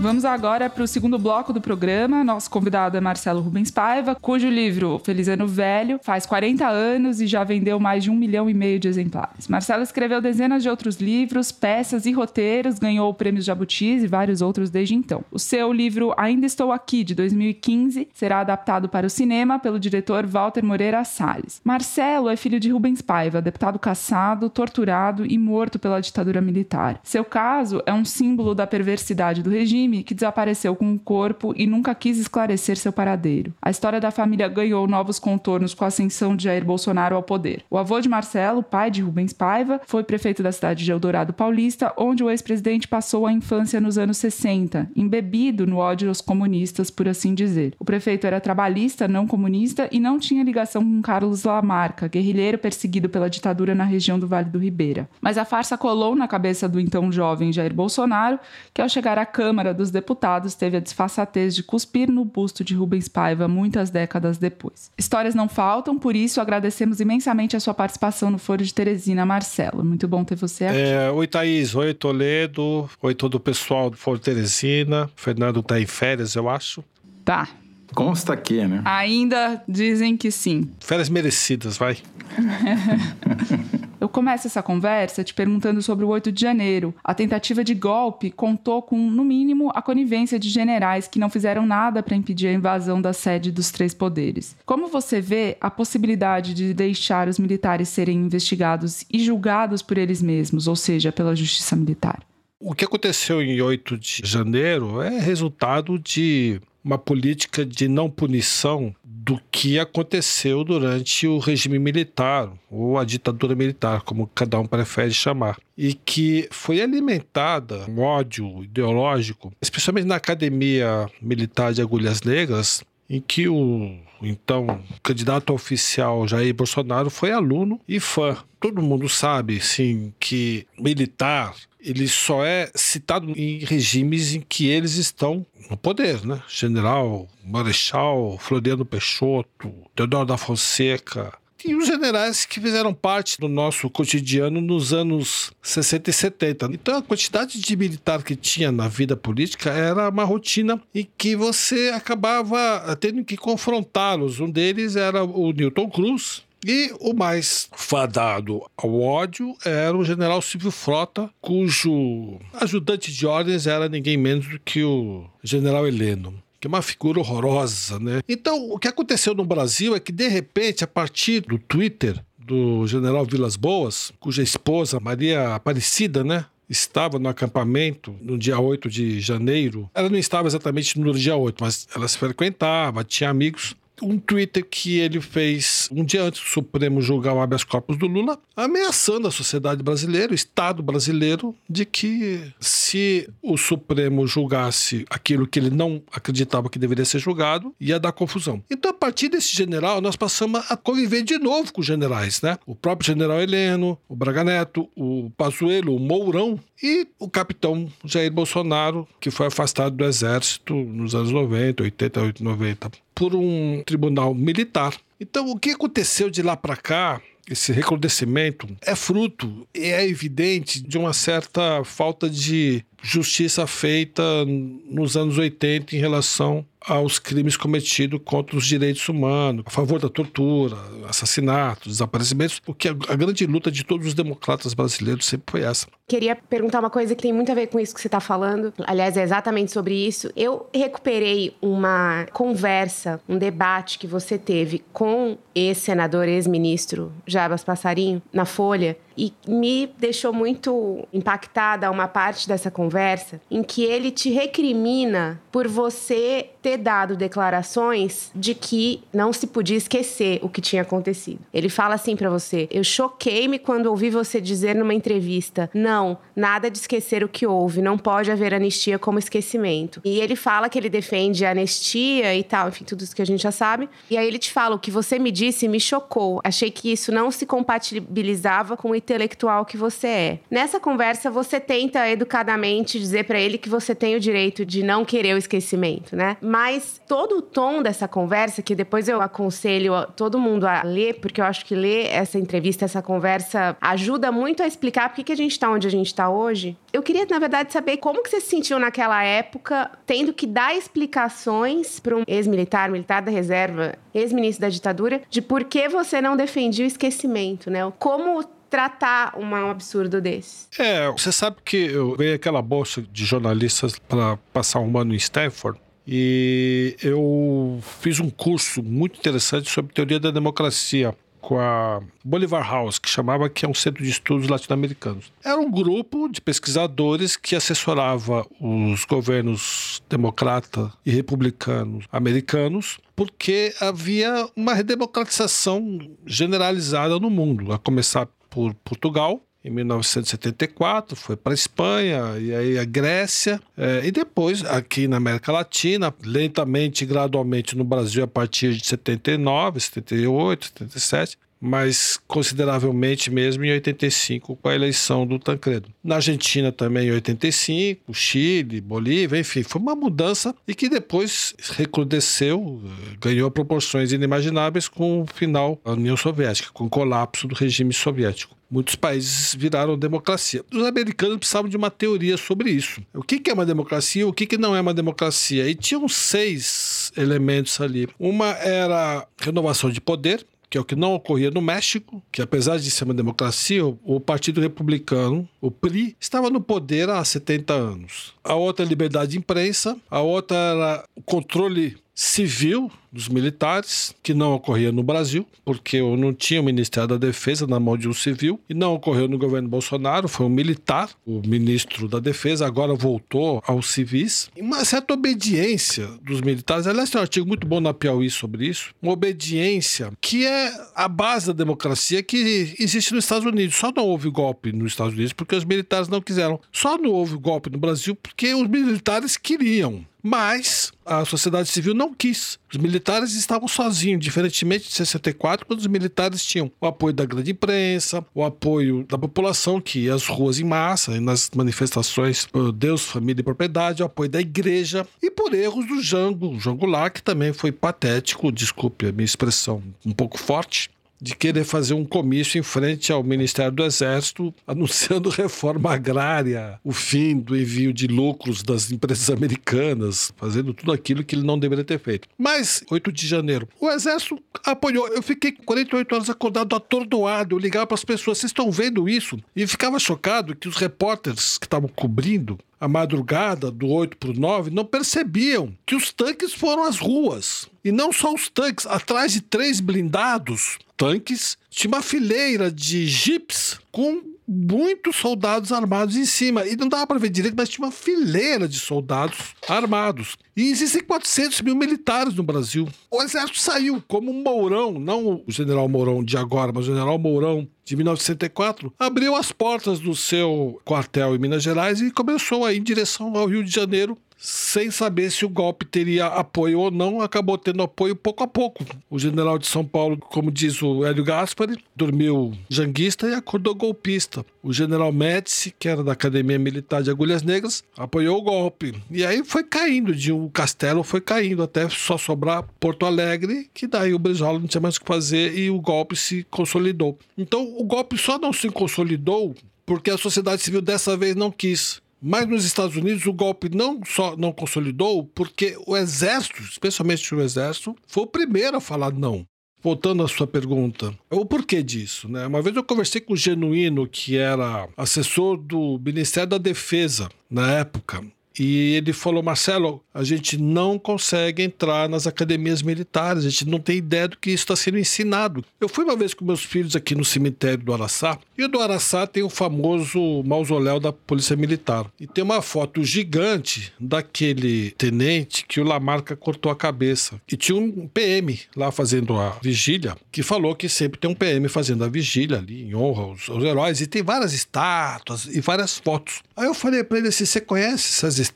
[0.00, 2.22] Vamos agora para o segundo bloco do programa.
[2.22, 7.26] Nosso convidado é Marcelo Rubens Paiva, cujo livro Feliz Ano Velho faz 40 anos e
[7.26, 9.48] já vendeu mais de um milhão e meio de exemplares.
[9.48, 14.40] Marcelo escreveu dezenas de outros livros, peças e roteiros, ganhou o prêmio Jabutis e vários
[14.40, 15.24] outros desde então.
[15.32, 20.24] O seu livro Ainda Estou Aqui, de 2015, será adaptado para o cinema pelo diretor
[20.24, 21.60] Walter Moreira Salles.
[21.64, 27.00] Marcelo é filho de Rubens Paiva, deputado caçado, torturado e morto pela ditadura militar.
[27.02, 31.54] Seu caso é um símbolo da perversidade do regime crime que desapareceu com o corpo
[31.56, 33.54] e nunca quis esclarecer seu paradeiro.
[33.62, 37.64] A história da família ganhou novos contornos com a ascensão de Jair Bolsonaro ao poder.
[37.70, 41.92] O avô de Marcelo, pai de Rubens Paiva, foi prefeito da cidade de Eldorado Paulista,
[41.96, 47.08] onde o ex-presidente passou a infância nos anos 60, embebido no ódio aos comunistas, por
[47.08, 47.74] assim dizer.
[47.78, 53.08] O prefeito era trabalhista, não comunista e não tinha ligação com Carlos Lamarca, guerrilheiro perseguido
[53.08, 55.08] pela ditadura na região do Vale do Ribeira.
[55.20, 58.38] Mas a farsa colou na cabeça do então jovem Jair Bolsonaro,
[58.74, 62.74] que ao chegar à Câmara dos Deputados teve a disfarçatez de cuspir no busto de
[62.74, 64.90] Rubens Paiva muitas décadas depois.
[64.98, 69.84] Histórias não faltam, por isso agradecemos imensamente a sua participação no Foro de Teresina, Marcelo.
[69.84, 70.78] Muito bom ter você aqui.
[70.78, 71.74] É, oi, Thaís.
[71.74, 72.90] Oi, Toledo.
[73.00, 75.08] Oi, todo o pessoal do Foro de Teresina.
[75.16, 76.84] Fernando tá em férias, eu acho.
[77.24, 77.48] Tá.
[77.94, 78.82] Consta aqui, né?
[78.84, 80.70] Ainda dizem que sim.
[80.80, 81.96] Férias merecidas, vai.
[84.00, 86.94] Eu começo essa conversa te perguntando sobre o 8 de janeiro.
[87.02, 91.66] A tentativa de golpe contou com, no mínimo, a conivência de generais que não fizeram
[91.66, 94.56] nada para impedir a invasão da sede dos três poderes.
[94.64, 100.22] Como você vê a possibilidade de deixar os militares serem investigados e julgados por eles
[100.22, 102.22] mesmos, ou seja, pela justiça militar?
[102.60, 108.94] O que aconteceu em 8 de janeiro é resultado de uma política de não punição
[109.04, 115.12] do que aconteceu durante o regime militar ou a ditadura militar, como cada um prefere
[115.12, 122.82] chamar, e que foi alimentada um ódio ideológico, especialmente na academia militar de Agulhas Negras,
[123.10, 128.36] em que o então candidato oficial Jair Bolsonaro foi aluno e fã.
[128.60, 134.94] Todo mundo sabe, sim, que militar ele só é citado em regimes em que eles
[134.94, 136.42] estão no poder, né?
[136.48, 141.32] General, Marechal, Floriano Peixoto, Teodoro da Fonseca,
[141.64, 146.66] e os generais que fizeram parte do nosso cotidiano nos anos 60 e 70.
[146.72, 151.34] Então a quantidade de militar que tinha na vida política era uma rotina em que
[151.34, 154.40] você acabava tendo que confrontá-los.
[154.40, 160.42] Um deles era o Newton Cruz, e o mais fadado ao ódio era o general
[160.42, 166.66] Silvio Frota, cujo ajudante de ordens era ninguém menos do que o general Heleno que
[166.66, 168.20] é uma figura horrorosa, né?
[168.28, 172.86] Então, o que aconteceu no Brasil é que, de repente, a partir do Twitter do
[172.86, 176.46] general Vilas Boas, cuja esposa, Maria Aparecida, né?
[176.68, 179.88] Estava no acampamento no dia 8 de janeiro.
[179.94, 184.64] Ela não estava exatamente no dia 8, mas ela se frequentava, tinha amigos um Twitter
[184.68, 189.28] que ele fez um dia antes do Supremo julgar o habeas corpus do Lula, ameaçando
[189.28, 195.70] a sociedade brasileira, o Estado brasileiro, de que se o Supremo julgasse aquilo que ele
[195.70, 198.62] não acreditava que deveria ser julgado, ia dar confusão.
[198.70, 202.58] Então, a partir desse general, nós passamos a conviver de novo com os generais, né?
[202.66, 208.32] O próprio general Heleno, o Braga Neto, o Pazuello, o Mourão e o capitão Jair
[208.32, 214.94] Bolsonaro, que foi afastado do exército nos anos 90, 80, 90, por um tribunal militar.
[215.20, 220.98] Então, o que aconteceu de lá para cá esse recrudescimento é fruto, é evidente, de
[220.98, 228.56] uma certa falta de justiça feita nos anos 80 em relação aos crimes cometidos contra
[228.56, 230.76] os direitos humanos, a favor da tortura,
[231.08, 235.86] assassinatos, desaparecimentos, porque a, grande luta de todos os democratas brasileiros sempre foi essa.
[236.06, 238.72] Queria perguntar uma coisa que tem muito a ver com isso que você está falando.
[238.86, 240.30] Aliás, é exatamente sobre isso.
[240.34, 248.44] Eu recuperei uma conversa, um debate que você teve com ex-senador, ex-ministro Jabas Passarinho, na
[248.44, 255.40] Folha, e me deixou muito impactada uma parte dessa conversa em que ele te recrimina
[255.50, 261.40] por você ter dado declarações de que não se podia esquecer o que tinha acontecido.
[261.52, 266.70] Ele fala assim para você: "Eu choquei-me quando ouvi você dizer numa entrevista: "Não, nada
[266.70, 270.00] de esquecer o que houve, não pode haver anistia como esquecimento".
[270.04, 273.26] E ele fala que ele defende a anistia e tal, enfim, tudo isso que a
[273.26, 273.88] gente já sabe.
[274.10, 276.40] E aí ele te fala: "O que você me disse me chocou.
[276.44, 280.38] Achei que isso não se compatibilizava com o intelectual que você é".
[280.50, 285.04] Nessa conversa você tenta educadamente dizer para ele que você tem o direito de não
[285.04, 286.36] querer o esquecimento, né?
[286.40, 286.57] Mas
[287.06, 291.44] todo o tom dessa conversa, que depois eu aconselho todo mundo a ler, porque eu
[291.44, 295.52] acho que ler essa entrevista, essa conversa, ajuda muito a explicar por que a gente
[295.52, 296.76] está onde a gente está hoje.
[296.92, 300.74] Eu queria, na verdade, saber como que você se sentiu naquela época, tendo que dar
[300.74, 306.36] explicações para um ex-militar, militar da reserva, ex-ministro da ditadura, de por que você não
[306.36, 307.80] defendia o esquecimento, né?
[307.98, 310.66] Como tratar um absurdo desse.
[310.78, 315.16] É, você sabe que eu veio aquela bolsa de jornalistas para passar um ano em
[315.16, 322.66] Stanford e eu fiz um curso muito interessante sobre teoria da democracia com a Bolivar
[322.66, 325.30] House, que chamava que é um centro de estudos latino-americanos.
[325.44, 334.48] Era um grupo de pesquisadores que assessorava os governos democrata e republicanos americanos, porque havia
[334.56, 342.38] uma redemocratização generalizada no mundo, a começar por Portugal, em 1974, foi para a Espanha
[342.38, 348.22] e aí a Grécia, é, e depois aqui na América Latina, lentamente gradualmente no Brasil
[348.22, 355.38] a partir de 79, 78, 77, mas consideravelmente mesmo em 85 com a eleição do
[355.38, 355.88] Tancredo.
[356.02, 362.80] Na Argentina também em 85, Chile, Bolívia, enfim, foi uma mudança e que depois recrudesceu,
[363.20, 368.58] ganhou proporções inimagináveis com o final da União Soviética, com o colapso do regime soviético.
[368.70, 370.62] Muitos países viraram democracia.
[370.70, 373.00] Os americanos precisavam de uma teoria sobre isso.
[373.14, 375.68] O que é uma democracia e o que não é uma democracia?
[375.68, 378.08] E tinham seis elementos ali.
[378.18, 382.78] Uma era renovação de poder, que é o que não ocorria no México, que apesar
[382.78, 388.34] de ser uma democracia, o Partido Republicano, o PRI, estava no poder há 70 anos.
[388.44, 394.34] A outra é liberdade de imprensa, a outra era o controle civil dos militares, que
[394.34, 398.08] não ocorria no Brasil, porque eu não tinha o Ministério da Defesa na mão de
[398.08, 402.66] um civil, e não ocorreu no governo Bolsonaro, foi um militar, o ministro da Defesa,
[402.66, 404.50] agora voltou aos civis.
[404.56, 408.66] E uma certa obediência dos militares, aliás, tem um artigo muito bom na Piauí sobre
[408.66, 413.76] isso, uma obediência que é a base da democracia que existe nos Estados Unidos.
[413.76, 416.60] Só não houve golpe nos Estados Unidos porque os militares não quiseram.
[416.72, 420.04] Só não houve golpe no Brasil porque os militares queriam.
[420.28, 422.58] Mas a sociedade civil não quis.
[422.70, 427.52] Os militares estavam sozinhos, diferentemente de 64, quando os militares tinham o apoio da grande
[427.52, 433.04] imprensa, o apoio da população que ia às ruas em massa, nas manifestações por Deus,
[433.04, 437.22] família e propriedade, o apoio da igreja e por erros do Jango, Jango Lá, que
[437.22, 442.58] também foi patético, desculpe a minha expressão um pouco forte, de querer fazer um comício
[442.58, 448.62] em frente ao Ministério do Exército, anunciando reforma agrária, o fim do envio de lucros
[448.62, 452.28] das empresas americanas, fazendo tudo aquilo que ele não deveria ter feito.
[452.38, 455.08] Mas, 8 de janeiro, o Exército apoiou.
[455.08, 457.54] Eu fiquei 48 horas acordado, atordoado.
[457.54, 459.38] Eu ligava para as pessoas: vocês estão vendo isso?
[459.54, 464.34] E ficava chocado que os repórteres que estavam cobrindo a madrugada do 8 para o
[464.34, 467.68] 9 não percebiam que os tanques foram às ruas.
[467.84, 473.78] E não só os tanques, atrás de três blindados tanques, tinha uma fileira de jipes
[473.90, 476.66] com muitos soldados armados em cima.
[476.66, 480.36] E não dava para ver direito, mas tinha uma fileira de soldados armados.
[480.56, 482.88] E existem 400 mil militares no Brasil.
[483.10, 487.18] O exército saiu, como um Mourão, não o general Mourão de agora, mas o general
[487.18, 492.74] Mourão de 1964, abriu as portas do seu quartel em Minas Gerais e começou a
[492.74, 496.90] ir em direção ao Rio de Janeiro sem saber se o golpe teria apoio ou
[496.92, 498.84] não, acabou tendo apoio pouco a pouco.
[499.10, 504.46] O general de São Paulo, como diz o Hélio Gaspari, dormiu janguista e acordou golpista.
[504.62, 508.94] O general Médici, que era da Academia Militar de Agulhas Negras, apoiou o golpe.
[509.10, 513.88] E aí foi caindo, de um castelo foi caindo, até só sobrar Porto Alegre, que
[513.88, 517.18] daí o Brizola não tinha mais o que fazer e o golpe se consolidou.
[517.36, 522.00] Então o golpe só não se consolidou porque a sociedade civil dessa vez não quis.
[522.20, 527.40] Mas nos Estados Unidos o golpe não só não consolidou, porque o exército, especialmente o
[527.40, 529.46] exército, foi o primeiro a falar não.
[529.80, 532.28] Voltando à sua pergunta, o porquê disso?
[532.28, 532.44] Né?
[532.46, 537.70] Uma vez eu conversei com o Genuíno, que era assessor do Ministério da Defesa na
[537.74, 538.24] época,
[538.58, 543.78] e ele falou: Marcelo, a gente não consegue entrar nas academias militares, a gente não
[543.78, 545.64] tem ideia do que isso está sendo ensinado.
[545.80, 548.80] Eu fui uma vez com meus filhos aqui no cemitério do Araçá, e o do
[548.80, 552.10] Araçá tem o famoso mausoléu da Polícia Militar.
[552.18, 557.40] E tem uma foto gigante daquele tenente que o Lamarca cortou a cabeça.
[557.50, 561.68] E tinha um PM lá fazendo a vigília, que falou que sempre tem um PM
[561.68, 565.98] fazendo a vigília ali, em honra aos, aos heróis, e tem várias estátuas e várias
[565.98, 566.42] fotos.
[566.56, 568.47] Aí eu falei para ele assim: você conhece essas estátuas?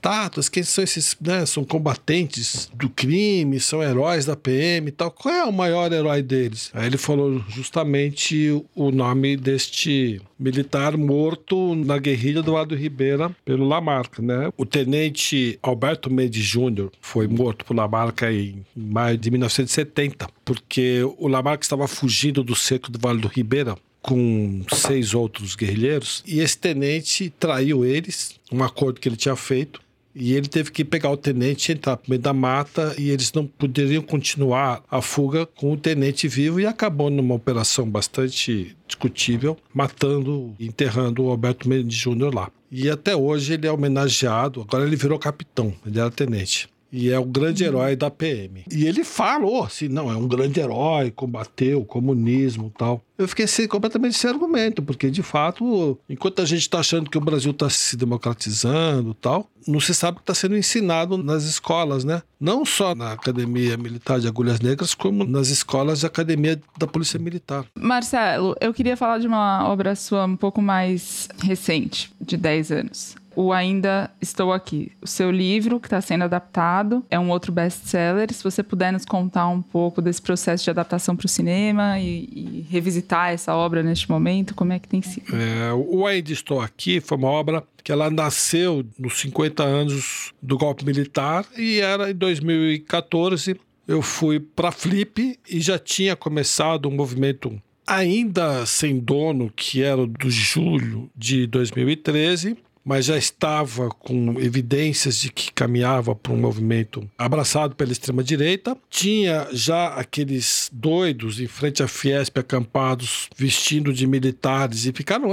[0.51, 1.45] Quem são esses, né?
[1.47, 5.11] São combatentes do crime, são heróis da PM e tal.
[5.11, 6.70] Qual é o maior herói deles?
[6.74, 13.66] Aí ele falou justamente o nome deste militar morto na guerrilha do Aldo Ribeira pelo
[13.66, 14.53] Lamarca, né?
[14.57, 21.28] O tenente Alberto Mendes Júnior foi morto por Lamarca em maio de 1970, porque o
[21.28, 26.59] Lamarca estava fugindo do cerco do Vale do Ribeira com seis outros guerrilheiros e esse
[26.59, 29.80] tenente traiu eles, um acordo que ele tinha feito.
[30.14, 33.46] E ele teve que pegar o tenente, entrar no meio da mata e eles não
[33.46, 40.55] poderiam continuar a fuga com o tenente vivo e acabou numa operação bastante discutível, matando
[40.59, 42.50] e enterrando o Alberto Mendes Júnior lá.
[42.70, 46.68] E até hoje ele é homenageado, agora ele virou capitão, ele era tenente.
[46.93, 48.64] E é o grande herói da PM.
[48.70, 53.03] E ele falou assim: não, é um grande herói, combateu o comunismo tal.
[53.16, 57.16] Eu fiquei assim, completamente sem argumento, porque de fato, enquanto a gente está achando que
[57.16, 61.45] o Brasil está se democratizando tal, não se sabe o que está sendo ensinado nas
[61.45, 62.22] escolas, né?
[62.40, 67.18] Não só na Academia Militar de Agulhas Negras, como nas escolas de Academia da Polícia
[67.18, 67.64] Militar.
[67.78, 73.21] Marcelo, eu queria falar de uma obra sua um pouco mais recente, de 10 anos
[73.34, 74.92] o Ainda Estou Aqui.
[75.00, 78.32] O seu livro, que está sendo adaptado, é um outro best-seller.
[78.32, 82.28] Se você puder nos contar um pouco desse processo de adaptação para o cinema e,
[82.32, 85.34] e, revisitar essa obra neste momento, como é que tem sido?
[85.34, 90.56] É, o Ainda Estou Aqui foi uma obra que ela nasceu nos 50 anos do
[90.56, 93.58] golpe militar e era em 2014.
[93.86, 100.06] Eu fui para Flip e já tinha começado um movimento ainda sem dono, que era
[100.06, 107.08] do julho de 2013, mas já estava com evidências de que caminhava para um movimento
[107.16, 108.76] abraçado pela extrema-direita.
[108.90, 115.30] Tinha já aqueles doidos em frente à Fiesp acampados, vestindo de militares e ficaram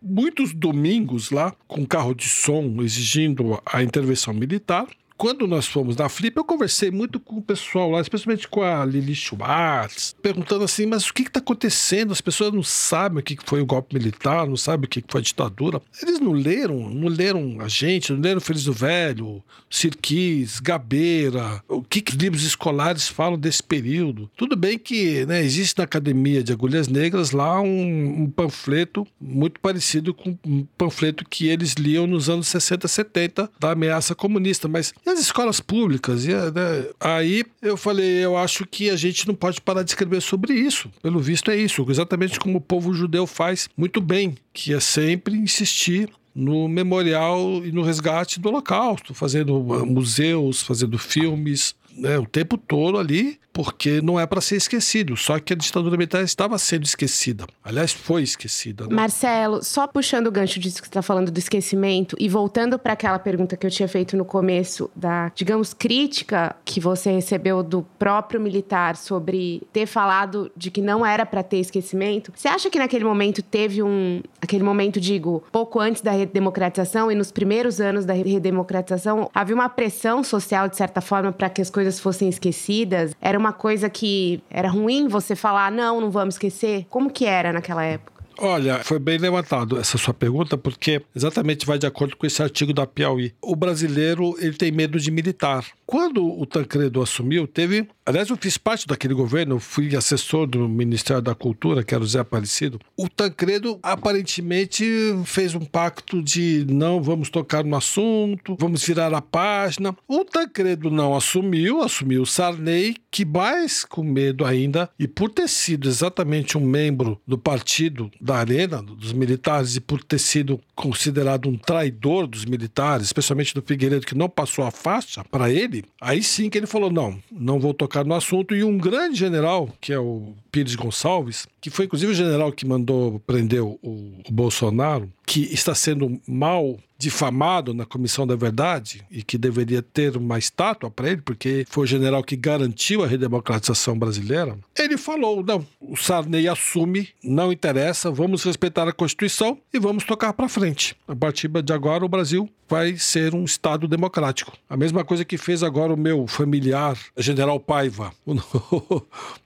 [0.00, 4.86] muitos domingos lá com carro de som exigindo a intervenção militar
[5.22, 8.84] quando nós fomos na Flip, eu conversei muito com o pessoal lá, especialmente com a
[8.84, 12.10] Lili Schwartz, perguntando assim: mas o que está acontecendo?
[12.10, 15.20] As pessoas não sabem o que foi o golpe militar, não sabem o que foi
[15.20, 15.80] a ditadura.
[16.02, 21.82] Eles não leram, não leram a gente, não leram Feliz do Velho, Sirquis, Gabeira, o
[21.82, 24.28] que, que livros escolares falam desse período.
[24.36, 29.60] Tudo bem que né, existe na Academia de Agulhas Negras lá um, um panfleto muito
[29.60, 34.92] parecido com um panfleto que eles liam nos anos 60, 70 da ameaça comunista, mas
[35.12, 36.26] as escolas públicas.
[36.26, 36.86] E, né?
[37.00, 40.90] Aí eu falei, eu acho que a gente não pode parar de escrever sobre isso.
[41.02, 45.34] Pelo visto é isso, exatamente como o povo judeu faz muito bem, que é sempre
[45.34, 52.56] insistir no memorial e no resgate do Holocausto, fazendo museus, fazendo filmes, né, o tempo
[52.56, 55.16] todo ali porque não é para ser esquecido.
[55.16, 57.46] Só que a ditadura militar estava sendo esquecida.
[57.62, 58.86] Aliás, foi esquecida.
[58.86, 58.94] Né?
[58.94, 62.94] Marcelo, só puxando o gancho disso que você está falando do esquecimento e voltando para
[62.94, 67.82] aquela pergunta que eu tinha feito no começo, da, digamos, crítica que você recebeu do
[67.98, 72.78] próprio militar sobre ter falado de que não era para ter esquecimento, você acha que
[72.78, 74.22] naquele momento teve um.
[74.40, 79.68] aquele momento, digo, pouco antes da redemocratização e nos primeiros anos da redemocratização, havia uma
[79.68, 83.14] pressão social, de certa forma, para que as coisas fossem esquecidas?
[83.20, 86.86] Era uma coisa que era ruim você falar, não, não vamos esquecer?
[86.90, 88.11] Como que era naquela época?
[88.38, 92.72] Olha, foi bem levantado essa sua pergunta, porque exatamente vai de acordo com esse artigo
[92.72, 93.32] da Piauí.
[93.40, 95.64] O brasileiro ele tem medo de militar.
[95.86, 97.86] Quando o Tancredo assumiu, teve.
[98.04, 102.06] Aliás, eu fiz parte daquele governo, fui assessor do Ministério da Cultura, que era o
[102.06, 102.80] Zé Aparecido.
[102.96, 104.84] O Tancredo aparentemente
[105.24, 109.94] fez um pacto de não vamos tocar no assunto, vamos virar a página.
[110.08, 115.48] O Tancredo não assumiu, assumiu o Sarney, que mais com medo ainda, e por ter
[115.48, 121.48] sido exatamente um membro do partido da Arena, dos militares, e por ter sido considerado
[121.48, 126.22] um traidor dos militares, especialmente do Figueiredo, que não passou a faixa para ele, aí
[126.22, 128.54] sim que ele falou: não, não vou tocar no assunto.
[128.54, 132.64] E um grande general, que é o Pires Gonçalves, que foi inclusive o general que
[132.64, 139.24] mandou prender o, o Bolsonaro, que está sendo mal difamado na Comissão da Verdade e
[139.24, 143.98] que deveria ter uma estátua para ele, porque foi o general que garantiu a redemocratização
[143.98, 150.04] brasileira, ele falou: não, o Sarney assume, não interessa, vamos respeitar a Constituição e vamos
[150.04, 150.96] tocar para frente.
[151.08, 154.52] A partir de agora, o Brasil vai ser um Estado democrático.
[154.68, 159.02] A mesma coisa que fez agora o meu familiar, General Paiva, o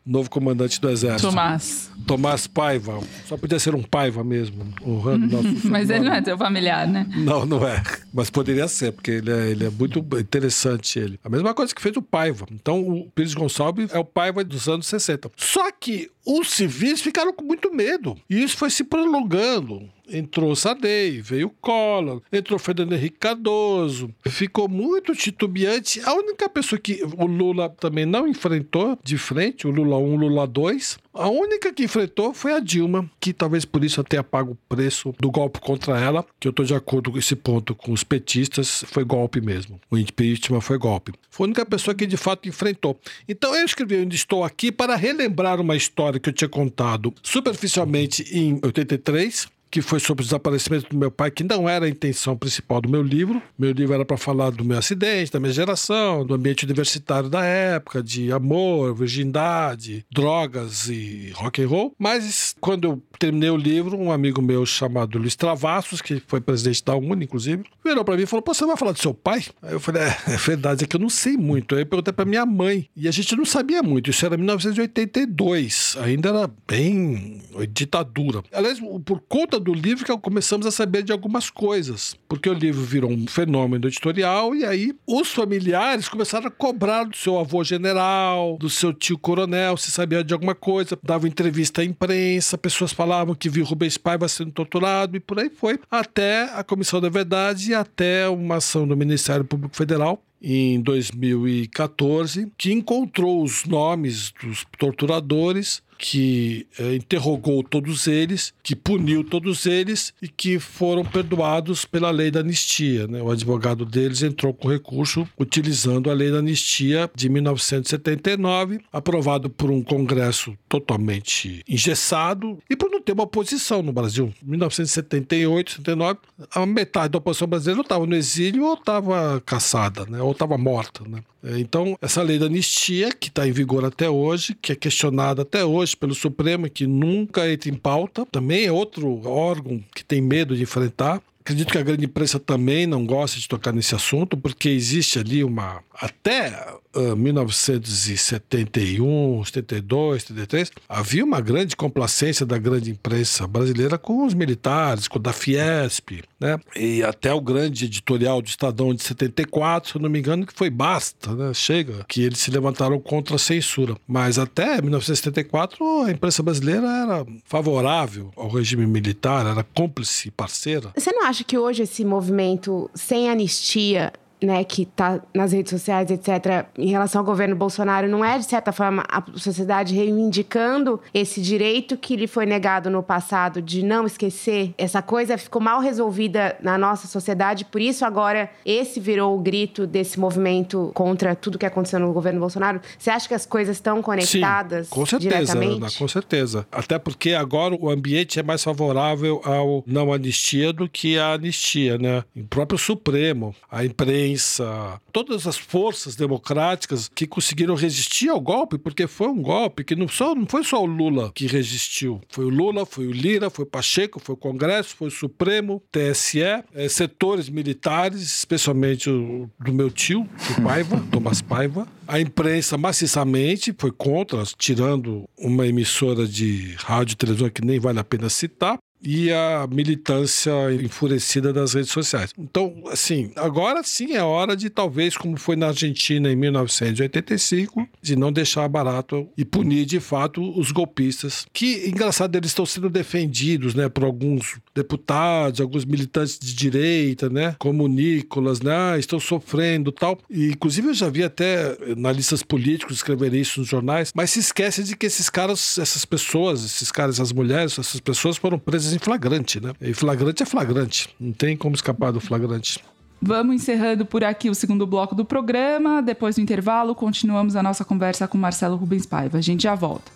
[0.07, 1.31] novo comandante do Exército.
[1.31, 1.91] Tomás.
[2.07, 3.01] Tomás Paiva.
[3.27, 7.05] Só podia ser um Paiva mesmo, honrando nosso Mas ele não é teu familiar, né?
[7.17, 7.83] Não, não é.
[8.13, 10.99] Mas poderia ser, porque ele é, ele é muito interessante.
[10.99, 11.21] ele.
[11.25, 12.47] A mesma coisa que fez o Paiva.
[12.51, 15.31] Então, o Pires Gonçalves é o Paiva dos anos 60.
[15.37, 18.17] Só que os civis ficaram com muito medo.
[18.29, 25.15] E isso foi se prolongando entrou Sadei, veio Collor, entrou Fernando Henrique Cardoso, ficou muito
[25.15, 26.01] titubeante.
[26.05, 30.47] A única pessoa que o Lula também não enfrentou de frente, o Lula 1, Lula
[30.47, 34.59] 2, a única que enfrentou foi a Dilma, que talvez por isso tenha pago o
[34.69, 38.05] preço do golpe contra ela, que eu estou de acordo com esse ponto com os
[38.05, 39.81] petistas, foi golpe mesmo.
[39.91, 41.13] O impeachment foi golpe.
[41.31, 43.01] Foi a única pessoa que de fato enfrentou.
[43.27, 48.23] Então eu escrevi Ainda Estou Aqui para relembrar uma história que eu tinha contado superficialmente
[48.37, 52.37] em 83, que foi sobre o desaparecimento do meu pai, que não era a intenção
[52.37, 53.43] principal do meu livro.
[53.59, 57.45] Meu livro era para falar do meu acidente, da minha geração, do ambiente universitário da
[57.45, 61.95] época, de amor, virgindade, drogas e rock and roll.
[61.99, 66.85] Mas quando eu terminei o livro, um amigo meu chamado Luiz Travassos, que foi presidente
[66.85, 69.45] da UNE, inclusive, virou para mim e falou: Pô, você vai falar do seu pai?
[69.63, 71.75] Aí eu falei: É, é verdade, é que eu não sei muito.
[71.75, 74.11] Aí eu perguntei para minha mãe, e a gente não sabia muito.
[74.11, 77.43] Isso era 1982, ainda era bem
[77.73, 78.43] ditadura.
[78.53, 82.83] Aliás, por conta do livro que começamos a saber de algumas coisas, porque o livro
[82.83, 88.57] virou um fenômeno editorial e aí os familiares começaram a cobrar do seu avô general,
[88.59, 93.35] do seu tio coronel, se sabia de alguma coisa, dava entrevista à imprensa, pessoas falavam
[93.35, 97.71] que viu Rubens Paiva sendo torturado e por aí foi, até a Comissão da Verdade
[97.71, 104.65] e até uma ação do Ministério Público Federal em 2014, que encontrou os nomes dos
[104.79, 112.11] torturadores que é, interrogou todos eles, que puniu todos eles e que foram perdoados pela
[112.11, 113.07] lei da anistia.
[113.07, 113.23] Né?
[113.23, 119.71] O advogado deles entrou com recurso utilizando a lei da anistia de 1979, aprovado por
[119.71, 124.33] um Congresso totalmente engessado e por não ter uma oposição no Brasil.
[124.43, 126.19] Em 1978, 79,
[126.51, 130.21] a metade da oposição brasileira estava no exílio ou estava caçada, né?
[130.21, 131.05] ou estava morta.
[131.09, 131.23] Né?
[131.47, 135.43] É, então, essa lei da anistia, que está em vigor até hoje, que é questionada
[135.43, 140.21] até hoje pelo Supremo, que nunca entra em pauta, também é outro órgão que tem
[140.21, 141.23] medo de enfrentar.
[141.47, 145.45] Acredito que a grande imprensa também não gosta de tocar nesse assunto, porque existe ali
[145.45, 145.81] uma.
[145.95, 146.51] Até
[146.93, 155.07] uh, 1971, 72, 73, havia uma grande complacência da grande imprensa brasileira com os militares,
[155.07, 156.59] com a da Fiesp, né?
[156.75, 160.53] E até o grande editorial do Estadão de 74, se eu não me engano, que
[160.53, 161.55] foi basta, né?
[161.55, 163.97] Chega, que eles se levantaram contra a censura.
[164.07, 170.91] Mas até 1974, a imprensa brasileira era favorável ao regime militar, era cúmplice, parceira.
[170.97, 174.13] Você não acha que hoje esse movimento sem anistia
[174.43, 178.45] né, que está nas redes sociais, etc., em relação ao governo Bolsonaro, não é, de
[178.45, 184.07] certa forma, a sociedade reivindicando esse direito que lhe foi negado no passado de não
[184.07, 184.75] esquecer?
[184.77, 189.87] Essa coisa ficou mal resolvida na nossa sociedade, por isso agora esse virou o grito
[189.87, 192.81] desse movimento contra tudo que aconteceu no governo Bolsonaro.
[192.99, 194.89] Você acha que as coisas estão conectadas?
[194.89, 196.67] Sim, com certeza, Ana, com certeza.
[196.71, 201.97] Até porque agora o ambiente é mais favorável ao não anistia do que a anistia,
[201.97, 202.23] né?
[202.37, 208.79] O próprio Supremo, a imprensa imprensa, todas as forças democráticas que conseguiram resistir ao golpe,
[208.79, 212.21] porque foi um golpe que não, só, não foi só o Lula que resistiu.
[212.29, 215.83] Foi o Lula, foi o Lira, foi o Pacheco, foi o Congresso, foi o Supremo,
[215.91, 221.87] TSE, é, setores militares, especialmente o, do meu tio, o Paiva, Thomas Paiva.
[222.07, 227.99] A imprensa maciçamente foi contra, tirando uma emissora de rádio e televisão que nem vale
[227.99, 232.31] a pena citar e a militância enfurecida das redes sociais.
[232.39, 238.17] Então, assim, agora sim é hora de, talvez, como foi na Argentina em 1985, de
[238.17, 243.75] não deixar barato e punir de fato os golpistas, que, engraçado, eles estão sendo defendidos,
[243.75, 249.19] né, por alguns deputados, alguns militantes de direita, né, como o Nicolas, né, ah, estão
[249.19, 250.19] sofrendo tal.
[250.29, 254.83] E, inclusive, eu já vi até analistas políticos escrever isso nos jornais, mas se esquece
[254.83, 258.99] de que esses caras, essas pessoas, esses caras, as mulheres, essas pessoas foram presas em
[258.99, 259.73] flagrante, né?
[259.81, 261.15] E flagrante é flagrante.
[261.19, 262.83] Não tem como escapar do flagrante.
[263.21, 266.03] Vamos encerrando por aqui o segundo bloco do programa.
[266.03, 269.39] Depois do intervalo, continuamos a nossa conversa com Marcelo Rubens Paiva.
[269.39, 270.16] A gente já volta.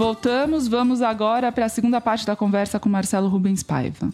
[0.00, 4.08] Voltamos, vamos agora para a segunda parte da conversa com Marcelo Rubens Paiva.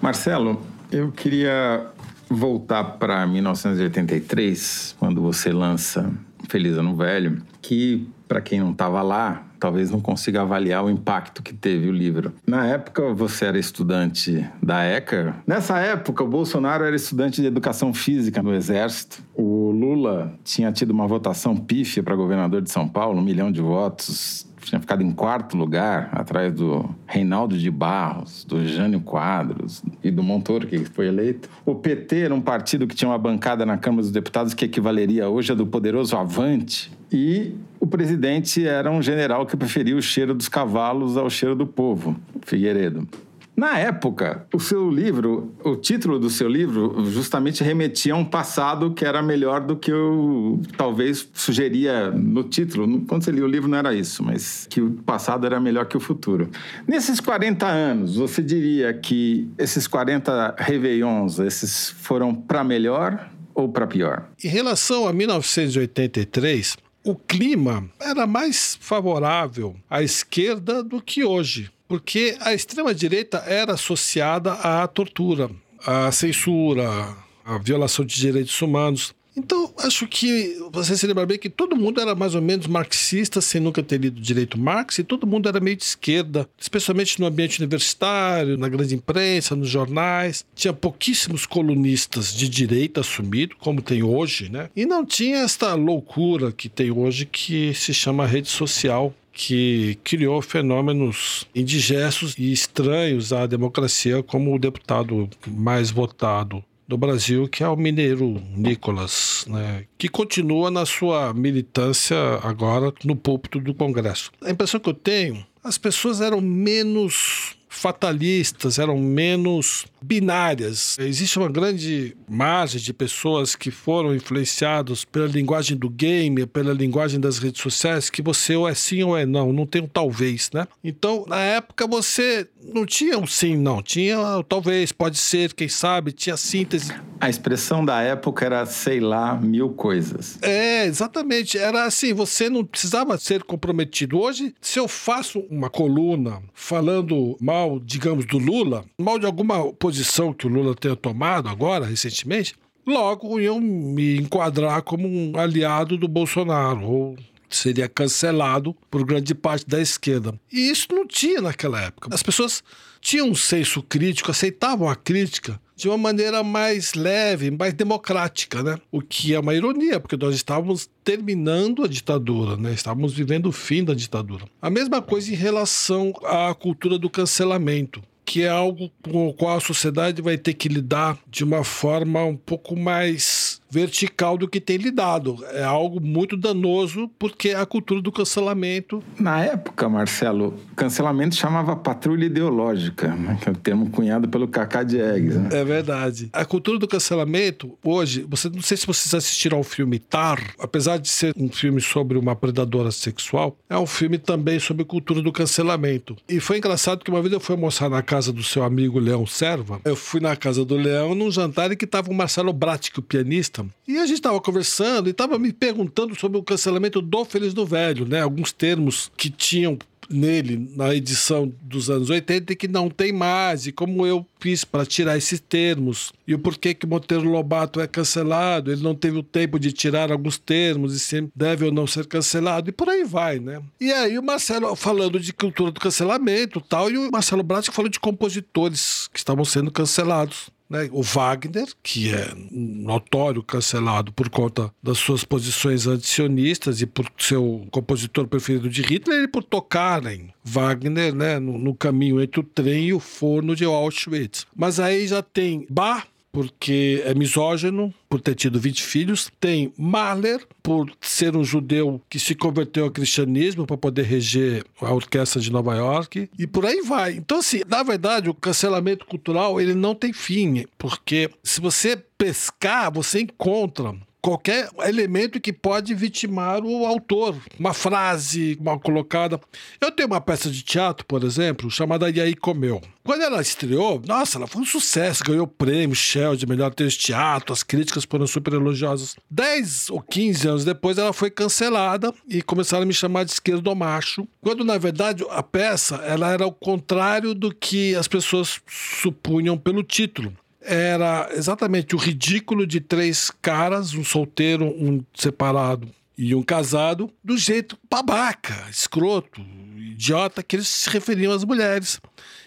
[0.00, 1.84] Marcelo, eu queria
[2.30, 6.12] voltar para 1983, quando você lança
[6.48, 11.42] Feliz Ano Velho, que para quem não estava lá, talvez não consiga avaliar o impacto
[11.42, 12.32] que teve o livro.
[12.46, 15.34] Na época, você era estudante da ECA.
[15.44, 19.20] Nessa época, o Bolsonaro era estudante de educação física no Exército.
[19.34, 23.60] O Lula tinha tido uma votação pífia para governador de São Paulo, um milhão de
[23.60, 30.10] votos tinha ficado em quarto lugar, atrás do Reinaldo de Barros, do Jânio Quadros e
[30.10, 31.48] do Montoro, que foi eleito.
[31.64, 35.28] O PT era um partido que tinha uma bancada na Câmara dos Deputados que equivaleria
[35.28, 36.92] hoje a do poderoso Avante.
[37.10, 41.66] E o presidente era um general que preferia o cheiro dos cavalos ao cheiro do
[41.66, 43.06] povo, Figueiredo.
[43.54, 48.94] Na época, o seu livro, o título do seu livro, justamente remetia a um passado
[48.94, 53.04] que era melhor do que eu talvez sugeria no título.
[53.06, 55.96] Quando você lia o livro, não era isso, mas que o passado era melhor que
[55.96, 56.50] o futuro.
[56.88, 63.86] Nesses 40 anos, você diria que esses 40 Réveillons, esses foram para melhor ou para
[63.86, 64.30] pior?
[64.42, 72.38] Em relação a 1983, o clima era mais favorável à esquerda do que hoje porque
[72.40, 75.50] a extrema-direita era associada à tortura,
[75.86, 79.14] à censura, à violação de direitos humanos.
[79.36, 83.40] Então, acho que você se lembra bem que todo mundo era mais ou menos marxista,
[83.40, 87.26] sem nunca ter lido direito Marx, e todo mundo era meio de esquerda, especialmente no
[87.26, 90.44] ambiente universitário, na grande imprensa, nos jornais.
[90.54, 94.68] Tinha pouquíssimos colunistas de direita assumido, como tem hoje, né?
[94.76, 100.42] E não tinha esta loucura que tem hoje que se chama rede social, que criou
[100.42, 106.62] fenômenos indigestos e estranhos à democracia, como o deputado mais votado
[106.92, 113.16] do Brasil, que é o mineiro Nicolas, né, que continua na sua militância agora no
[113.16, 114.30] púlpito do Congresso.
[114.42, 120.96] A impressão que eu tenho, as pessoas eram menos fatalistas, eram menos binárias.
[120.98, 127.18] Existe uma grande margem de pessoas que foram influenciados pela linguagem do game, pela linguagem
[127.18, 130.50] das redes sociais, que você ou é sim ou é não, não tem um talvez,
[130.52, 130.68] né?
[130.84, 134.18] Então, na época você não tinha um sim, não, tinha
[134.48, 136.92] talvez, pode ser, quem sabe, tinha síntese.
[137.18, 140.38] A expressão da época era sei lá, mil coisas.
[140.42, 141.56] É, exatamente.
[141.56, 144.18] Era assim, você não precisava ser comprometido.
[144.18, 150.32] Hoje, se eu faço uma coluna falando mal, digamos, do Lula, mal de alguma posição
[150.32, 152.54] que o Lula tenha tomado agora, recentemente,
[152.86, 157.16] logo iam me enquadrar como um aliado do Bolsonaro, ou
[157.48, 160.34] seria cancelado por grande parte da esquerda.
[160.52, 162.08] E isso não tinha naquela época.
[162.12, 162.62] As pessoas
[163.00, 168.78] tinham um senso crítico, aceitavam a crítica de uma maneira mais leve, mais democrática, né?
[168.92, 172.72] O que é uma ironia, porque nós estávamos terminando a ditadura, né?
[172.72, 174.44] Estávamos vivendo o fim da ditadura.
[174.60, 179.56] A mesma coisa em relação à cultura do cancelamento que é algo com o qual
[179.56, 184.60] a sociedade vai ter que lidar de uma forma um pouco mais vertical do que
[184.60, 185.42] tem lidado.
[185.52, 189.02] É algo muito danoso porque é a cultura do cancelamento.
[189.18, 193.38] Na época, Marcelo, cancelamento chamava patrulha ideológica, né?
[193.40, 195.36] que é o termo cunhado pelo Cacá Diegues.
[195.36, 195.48] Né?
[195.52, 196.28] É verdade.
[196.34, 200.98] A cultura do cancelamento, hoje, você não sei se vocês assistiram ao filme Tar, apesar
[200.98, 205.32] de ser um filme sobre uma predadora sexual, é um filme também sobre cultura do
[205.32, 206.14] cancelamento.
[206.28, 209.26] E foi engraçado que uma vez eu fui almoçar na casa do seu amigo Leão
[209.26, 212.98] Serva, eu fui na casa do Leão num jantar em que estava o Marcelo Bratic,
[212.98, 217.24] o pianista, e a gente estava conversando e estava me perguntando sobre o cancelamento do
[217.24, 218.22] Feliz do Velho, né?
[218.22, 219.78] Alguns termos que tinham
[220.12, 224.64] nele na edição dos anos 80 e que não tem mais, e como eu fiz
[224.64, 229.18] para tirar esses termos, e o porquê que Monteiro Lobato é cancelado, ele não teve
[229.18, 232.88] o tempo de tirar alguns termos e se deve ou não ser cancelado, e por
[232.88, 233.62] aí vai, né?
[233.80, 237.88] E aí o Marcelo falando de cultura do cancelamento tal, e o Marcelo Bratti falou
[237.88, 240.50] de compositores que estavam sendo cancelados.
[240.72, 240.88] Né?
[240.90, 247.36] O Wagner, que é notório cancelado por conta das suas posições antisionistas e por ser
[247.36, 252.42] o compositor preferido de Hitler e por tocarem Wagner né, no, no caminho entre o
[252.42, 254.46] trem e o forno de Auschwitz.
[254.56, 259.30] Mas aí já tem Bach, porque é misógino, por ter tido 20 filhos.
[259.38, 264.92] Tem Mahler, por ser um judeu que se converteu ao cristianismo para poder reger a
[264.92, 266.30] orquestra de Nova York.
[266.38, 267.12] E por aí vai.
[267.12, 272.90] Então, assim, na verdade, o cancelamento cultural ele não tem fim, porque se você pescar,
[272.90, 277.36] você encontra qualquer elemento que pode vitimar o autor.
[277.58, 279.38] Uma frase mal colocada.
[279.80, 282.80] Eu tenho uma peça de teatro, por exemplo, chamada E aí Comeu.
[283.02, 287.06] Quando ela estreou, nossa, ela foi um sucesso, ganhou prêmio Shell de melhor texto de
[287.06, 289.16] teatro, as críticas foram super elogiosas.
[289.28, 293.74] 10 ou 15 anos depois, ela foi cancelada e começaram a me chamar de esquerdo
[293.74, 299.58] macho, quando na verdade a peça ela era o contrário do que as pessoas supunham
[299.58, 300.32] pelo título
[300.64, 307.36] era exatamente o ridículo de três caras, um solteiro, um separado e um casado, do
[307.36, 309.40] jeito babaca, escroto,
[309.76, 312.00] idiota que eles se referiam às mulheres.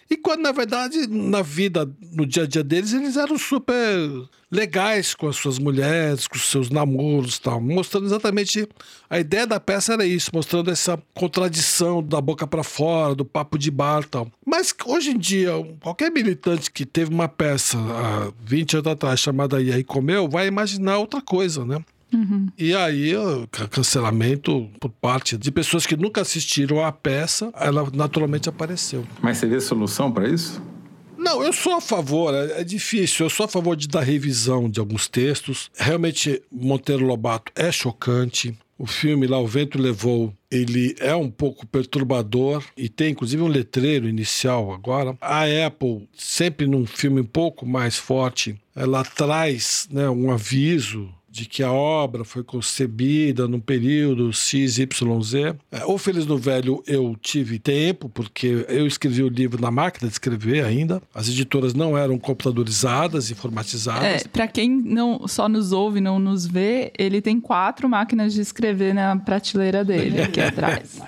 [0.10, 3.80] E quando, na verdade, na vida, no dia a dia deles, eles eram super
[4.52, 8.68] legais com as suas mulheres, com os seus namoros tal, mostrando exatamente
[9.10, 13.58] a ideia da peça era isso, mostrando essa contradição da boca para fora, do papo
[13.58, 14.32] de bar tal.
[14.46, 15.52] Mas hoje em dia,
[15.82, 20.48] qualquer militante que teve uma peça há 20 anos atrás chamada E aí comeu, vai
[20.48, 21.84] imaginar outra coisa, né?
[22.14, 22.48] Uhum.
[22.58, 28.48] E aí, o cancelamento por parte de pessoas que nunca assistiram à peça, ela naturalmente
[28.48, 29.06] apareceu.
[29.22, 30.62] Mas você vê solução para isso?
[31.18, 34.70] Não, eu sou a favor, é, é, difícil, eu sou a favor de dar revisão
[34.70, 35.72] de alguns textos.
[35.76, 38.56] Realmente, Monteiro Lobato é chocante.
[38.78, 43.48] O filme lá, O Vento Levou, ele é um pouco perturbador e tem inclusive um
[43.48, 45.18] letreiro inicial agora.
[45.22, 51.46] A Apple, sempre num filme um pouco mais forte, ela traz né, um aviso de
[51.46, 54.88] que a obra foi concebida num período XYZ.
[55.70, 60.08] É, o Feliz no Velho eu tive tempo, porque eu escrevi o livro na máquina
[60.08, 61.02] de escrever ainda.
[61.14, 64.24] As editoras não eram computadorizadas, informatizadas.
[64.24, 68.40] É, para quem não só nos ouve, não nos vê, ele tem quatro máquinas de
[68.40, 71.02] escrever na prateleira dele, aqui atrás.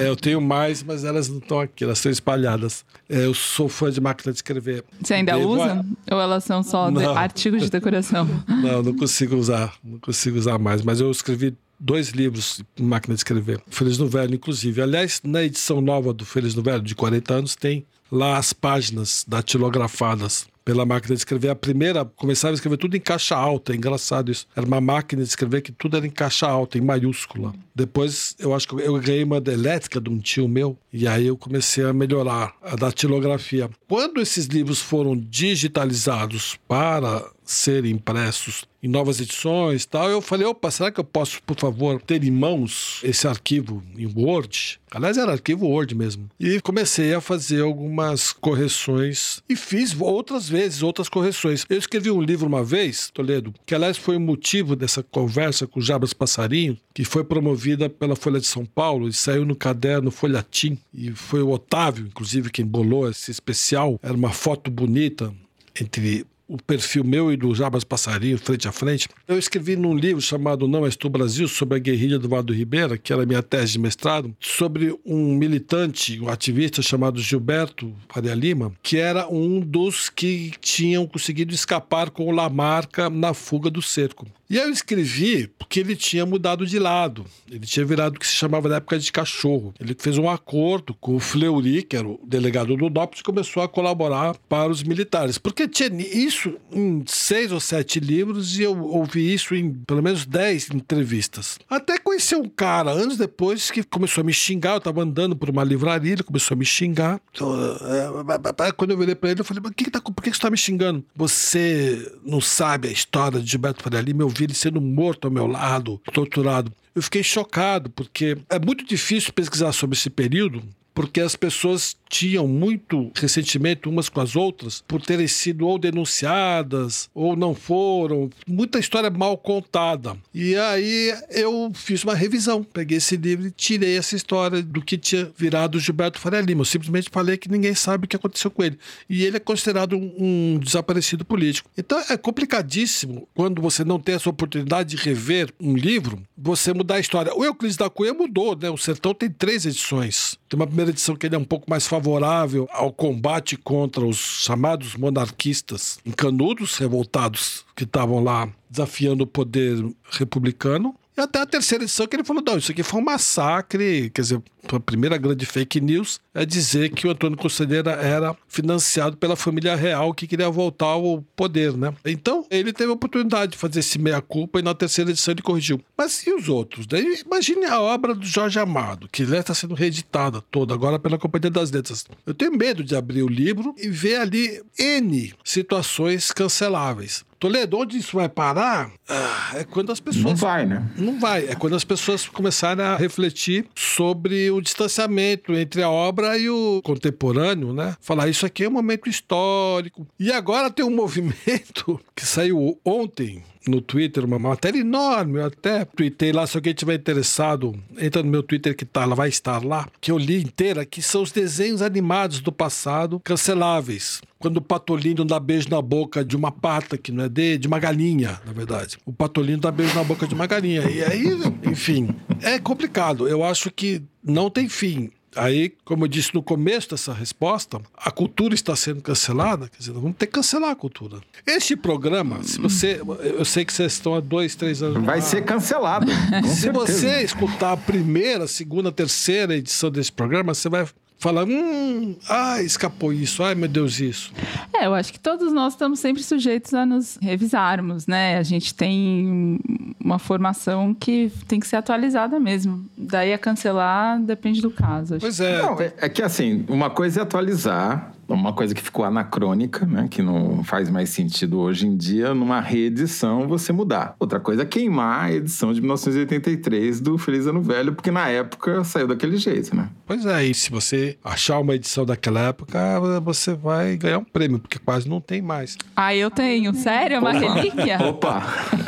[0.00, 2.84] É, eu tenho mais, mas elas não estão aqui, elas estão espalhadas.
[3.08, 4.84] É, eu sou fã de máquina de escrever.
[5.00, 5.86] Você ainda Devo usa?
[6.10, 6.14] A...
[6.16, 8.28] Ou elas são só de artigos de decoração?
[8.48, 10.82] Não, não consigo usar usar, não consigo usar mais.
[10.82, 13.60] Mas eu escrevi dois livros em máquina de escrever.
[13.68, 14.82] Feliz no Velho, inclusive.
[14.82, 19.24] Aliás, na edição nova do Feliz no Velho, de 40 anos, tem lá as páginas
[19.26, 21.48] datilografadas pela máquina de escrever.
[21.48, 24.46] A primeira começava a escrever tudo em caixa alta, é engraçado isso.
[24.54, 27.52] Era uma máquina de escrever que tudo era em caixa alta, em maiúscula.
[27.74, 31.36] Depois eu acho que eu ganhei uma elétrica de um tio meu e aí eu
[31.36, 33.70] comecei a melhorar a datilografia.
[33.88, 40.70] Quando esses livros foram digitalizados para serem impressos em novas edições tal, eu falei, opa,
[40.70, 44.80] será que eu posso, por favor, ter em mãos esse arquivo em Word?
[44.90, 46.30] Aliás, era arquivo Word mesmo.
[46.38, 51.66] E comecei a fazer algumas correções e fiz outras vezes outras correções.
[51.68, 55.80] Eu escrevi um livro uma vez, Toledo, que aliás foi o motivo dessa conversa com
[55.80, 60.10] o Jabas Passarinho, que foi promovida pela Folha de São Paulo e saiu no caderno
[60.10, 60.78] Folhatim.
[60.94, 63.98] E foi o Otávio, inclusive, quem bolou esse especial.
[64.02, 65.34] Era uma foto bonita
[65.78, 69.08] entre o perfil meu e do Jabas Passarinho, frente a frente.
[69.28, 72.98] Eu escrevi num livro chamado Não És Tu Brasil, sobre a guerrilha do Vado Ribeira,
[72.98, 78.72] que era minha tese de mestrado, sobre um militante, um ativista chamado Gilberto Faria Lima,
[78.82, 84.26] que era um dos que tinham conseguido escapar com o Lamarca na fuga do cerco.
[84.50, 87.24] E eu escrevi porque ele tinha mudado de lado.
[87.48, 89.72] Ele tinha virado o que se chamava na época de cachorro.
[89.78, 93.62] Ele fez um acordo com o Fleury, que era o delegado do DOPS, e começou
[93.62, 95.38] a colaborar para os militares.
[95.38, 100.26] Porque tinha isso em seis ou sete livros e eu ouvi isso em pelo menos
[100.26, 101.56] dez entrevistas.
[101.68, 104.72] Até conheci um cara, anos depois, que começou a me xingar.
[104.72, 107.20] Eu estava andando por uma livraria, ele começou a me xingar.
[107.32, 110.30] Então, é, quando eu virei para ele, eu falei, mas que que tá, por que
[110.30, 111.04] você está me xingando?
[111.14, 114.24] Você não sabe a história de Gilberto Faria Lima?
[114.24, 116.72] Eu ele sendo morto ao meu lado, torturado.
[116.94, 120.62] Eu fiquei chocado, porque é muito difícil pesquisar sobre esse período,
[121.00, 127.08] porque as pessoas tinham muito ressentimento umas com as outras por terem sido ou denunciadas
[127.14, 128.28] ou não foram.
[128.46, 130.14] Muita história mal contada.
[130.34, 134.98] E aí eu fiz uma revisão, peguei esse livro e tirei essa história do que
[134.98, 136.60] tinha virado Gilberto Faria Lima.
[136.60, 138.78] Eu simplesmente falei que ninguém sabe o que aconteceu com ele.
[139.08, 141.70] E ele é considerado um, um desaparecido político.
[141.78, 146.96] Então é complicadíssimo quando você não tem essa oportunidade de rever um livro, você mudar
[146.96, 147.34] a história.
[147.34, 148.68] O Euclides da Cunha mudou, né?
[148.68, 150.38] O Sertão tem três edições.
[150.46, 154.18] Tem uma primeira edição que ele é um pouco mais favorável ao combate contra os
[154.18, 160.94] chamados monarquistas encanudos, revoltados, que estavam lá desafiando o poder republicano.
[161.16, 164.10] E até a terceira edição que ele falou: não, isso aqui foi um massacre.
[164.10, 169.16] Quer dizer, a primeira grande fake news é dizer que o Antônio Conselheira era financiado
[169.16, 171.92] pela família real que queria voltar ao poder, né?
[172.04, 175.80] Então, ele teve a oportunidade de fazer esse meia-culpa e na terceira edição ele corrigiu.
[175.96, 176.86] Mas e os outros?
[176.86, 181.50] Daí, imagine a obra do Jorge Amado, que está sendo reeditada toda agora pela Companhia
[181.50, 182.04] das Letras.
[182.26, 187.24] Eu tenho medo de abrir o livro e ver ali N situações canceláveis.
[187.40, 188.92] Toledo, onde isso vai parar?
[189.08, 190.24] Ah, é quando as pessoas.
[190.24, 190.86] Não vai, né?
[190.98, 191.46] Não vai.
[191.46, 196.80] É quando as pessoas começarem a refletir sobre o distanciamento entre a obra e o
[196.82, 197.96] contemporâneo, né?
[198.00, 200.06] Falar isso aqui é um momento histórico.
[200.18, 205.84] E agora tem um movimento que saiu ontem, no Twitter uma matéria enorme, eu até
[205.84, 209.64] tuitei lá, se alguém tiver interessado, entra no meu Twitter que tá, ela vai estar
[209.64, 214.20] lá, que eu li inteira, que são os desenhos animados do passado canceláveis.
[214.38, 217.68] Quando o patolino dá beijo na boca de uma pata, que não é de, de
[217.68, 218.98] uma galinha, na verdade.
[219.04, 220.82] O patolino dá beijo na boca de uma galinha.
[220.90, 221.26] E aí,
[221.70, 222.08] enfim,
[222.40, 223.28] é complicado.
[223.28, 225.10] Eu acho que não tem fim.
[225.36, 229.92] Aí, como eu disse no começo dessa resposta, a cultura está sendo cancelada, quer dizer,
[229.92, 231.20] vamos ter que cancelar a cultura.
[231.46, 233.00] Este programa, se você.
[233.22, 235.04] Eu sei que vocês estão há dois, três anos.
[235.04, 236.10] Vai ser cancelado.
[236.46, 236.72] se certeza.
[236.72, 240.86] você escutar a primeira, segunda, terceira edição desse programa, você vai
[241.20, 244.32] fala, hum, ah, escapou isso, ai meu Deus, isso.
[244.74, 248.38] É, eu acho que todos nós estamos sempre sujeitos a nos revisarmos, né?
[248.38, 249.60] A gente tem
[250.02, 252.84] uma formação que tem que ser atualizada mesmo.
[252.96, 255.18] Daí a cancelar depende do caso.
[255.20, 255.60] Pois é.
[255.60, 260.06] Não, é, é que assim, uma coisa é atualizar, uma coisa que ficou anacrônica, né,
[260.10, 264.14] que não faz mais sentido hoje em dia, numa reedição você mudar.
[264.18, 268.84] Outra coisa é queimar a edição de 1983 do Feliz Ano Velho, porque na época
[268.84, 269.88] saiu daquele jeito, né?
[270.06, 272.78] Pois é, e se você achar uma edição daquela época,
[273.20, 275.76] você vai ganhar um prêmio, porque quase não tem mais.
[275.94, 276.74] Ah, eu tenho.
[276.74, 277.16] Sério?
[277.16, 277.54] É uma Opa.
[277.54, 277.98] relíquia?
[278.02, 278.42] Opa!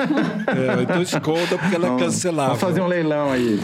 [0.48, 2.48] é, então esconda porque ela é cancelada.
[2.48, 3.60] Vamos fazer um leilão aí.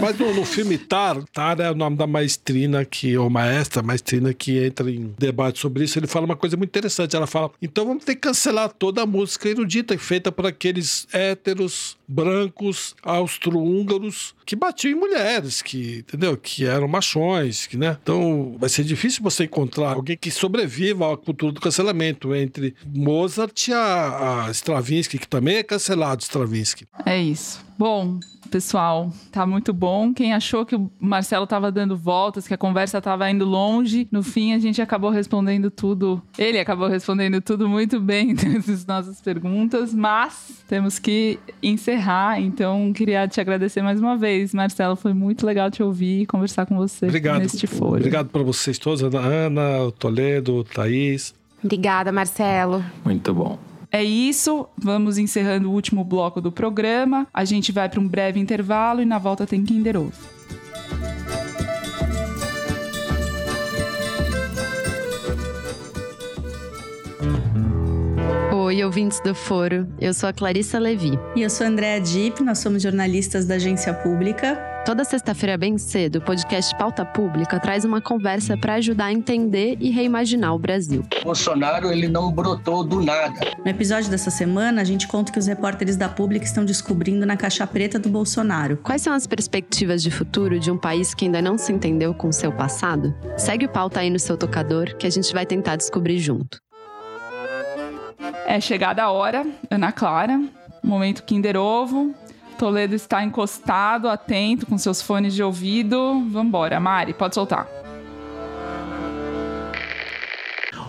[0.00, 4.32] Mas no, no filme Tar, Tar é o nome da maestrina que, ou maestra, maestrina
[4.32, 7.16] que entra em debate sobre isso, ele fala uma coisa muito interessante.
[7.16, 11.96] Ela fala: então vamos ter que cancelar toda a música erudita feita por aqueles héteros
[12.06, 16.36] brancos austro-húngaros que batiam em mulheres, que, entendeu?
[16.36, 17.96] Que eram machões, que, né?
[18.02, 23.68] Então vai ser difícil você encontrar alguém que sobreviva à cultura do cancelamento entre Mozart
[23.68, 26.86] e a, a Stravinsky, que também é cancelado Stravinsky.
[27.06, 27.60] É isso.
[27.78, 28.20] Bom,
[28.52, 29.10] pessoal.
[29.32, 30.12] Tá muito bom.
[30.12, 34.22] Quem achou que o Marcelo tava dando voltas, que a conversa tava indo longe, no
[34.22, 36.22] fim a gente acabou respondendo tudo.
[36.36, 42.38] Ele acabou respondendo tudo muito bem das nossas perguntas, mas temos que encerrar.
[42.38, 44.94] Então, queria te agradecer mais uma vez, Marcelo.
[44.96, 47.40] Foi muito legal te ouvir e conversar com você Obrigado.
[47.40, 47.96] neste foro.
[47.96, 51.34] Obrigado para vocês todos, Ana, Ana Toledo, Thaís.
[51.64, 52.84] Obrigada, Marcelo.
[53.04, 53.71] Muito bom.
[53.94, 57.26] É isso, vamos encerrando o último bloco do programa.
[57.32, 60.12] A gente vai para um breve intervalo e na volta tem Kinder Ovo.
[68.64, 69.88] Oi, ouvintes do Foro.
[70.00, 71.18] Eu sou a Clarissa Levi.
[71.34, 74.54] E eu sou a Andréa Dipp, nós somos jornalistas da agência pública.
[74.86, 79.76] Toda sexta-feira, bem cedo, o podcast Pauta Pública traz uma conversa para ajudar a entender
[79.80, 81.02] e reimaginar o Brasil.
[81.24, 83.40] Bolsonaro, ele não brotou do nada.
[83.64, 87.36] No episódio dessa semana, a gente conta que os repórteres da Pública estão descobrindo na
[87.36, 88.76] caixa preta do Bolsonaro.
[88.76, 92.30] Quais são as perspectivas de futuro de um país que ainda não se entendeu com
[92.30, 93.12] seu passado?
[93.36, 96.62] Segue o pauta aí no seu tocador que a gente vai tentar descobrir junto.
[98.46, 100.40] É chegada a hora, Ana Clara,
[100.82, 102.14] Momento Kinder Ovo.
[102.58, 106.22] Toledo está encostado, atento, com seus fones de ouvido.
[106.30, 107.66] Vambora, Mari, pode soltar.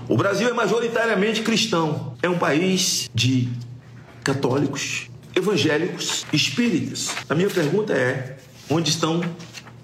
[0.08, 2.14] O Brasil é majoritariamente cristão.
[2.22, 3.50] É um país de
[4.24, 7.16] católicos, evangélicos, espíritas.
[7.30, 8.38] A minha pergunta é:
[8.70, 9.22] onde estão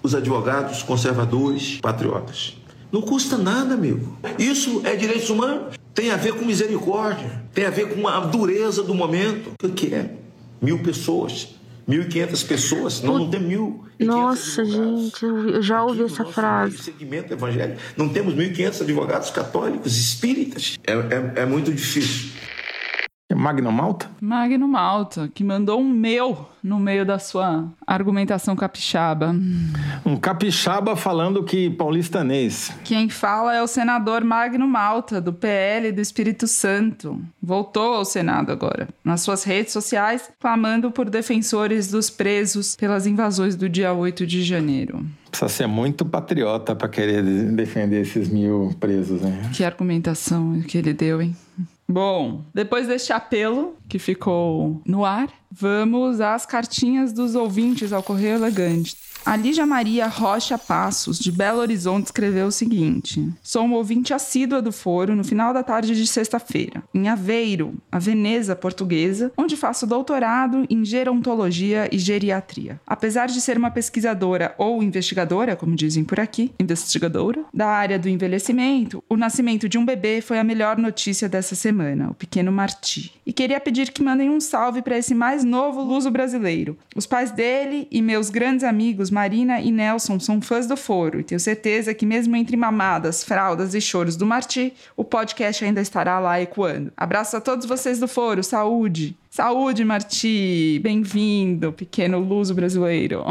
[0.02, 2.56] os advogados conservadores, patriotas?
[2.92, 4.18] Não custa nada, amigo.
[4.38, 5.79] Isso é direitos humanos.
[6.00, 7.30] Tem a ver com misericórdia.
[7.52, 9.52] Tem a ver com a dureza do momento.
[9.62, 10.14] O que é?
[10.58, 11.48] Mil pessoas.
[11.86, 13.02] 1.500 pessoas.
[13.02, 13.84] Não, não tem mil.
[13.98, 16.78] Nossa, gente, eu já ouvi essa frase.
[16.78, 17.78] Segmento evangélico.
[17.98, 20.78] Não temos 1.500 advogados católicos, espíritas.
[20.86, 22.30] É, é, é muito difícil.
[23.34, 24.10] Magno Malta?
[24.20, 29.34] Magno Malta, que mandou um meu no meio da sua argumentação capixaba.
[30.04, 32.72] Um capixaba falando que paulistanês.
[32.84, 37.20] Quem fala é o senador Magno Malta, do PL do Espírito Santo.
[37.42, 43.56] Voltou ao Senado agora, nas suas redes sociais, clamando por defensores dos presos pelas invasões
[43.56, 45.04] do dia 8 de janeiro.
[45.30, 49.50] Precisa ser muito patriota para querer defender esses mil presos, né?
[49.54, 51.36] Que argumentação que ele deu, hein?
[51.90, 58.36] Bom, depois deste apelo que ficou no ar, vamos às cartinhas dos ouvintes ao Correio
[58.36, 58.96] Elegante.
[59.24, 64.62] A Lígia Maria Rocha Passos, de Belo Horizonte, escreveu o seguinte: Sou um ouvinte assídua
[64.62, 69.86] do foro no final da tarde de sexta-feira, em Aveiro, a Veneza portuguesa, onde faço
[69.86, 72.80] doutorado em gerontologia e geriatria.
[72.86, 78.08] Apesar de ser uma pesquisadora ou investigadora, como dizem por aqui, investigadora, da área do
[78.08, 83.12] envelhecimento, o nascimento de um bebê foi a melhor notícia dessa semana, o pequeno Marti.
[83.26, 86.76] E queria pedir que mandem um salve para esse mais novo luso brasileiro.
[86.96, 91.24] Os pais dele e meus grandes amigos Marina e Nelson são fãs do foro e
[91.24, 96.18] tenho certeza que, mesmo entre mamadas, fraldas e choros do Marti, o podcast ainda estará
[96.18, 96.92] lá ecoando.
[96.96, 99.16] Abraço a todos vocês do foro, saúde!
[99.28, 100.80] Saúde, Marti!
[100.82, 103.24] Bem-vindo, pequeno luso brasileiro!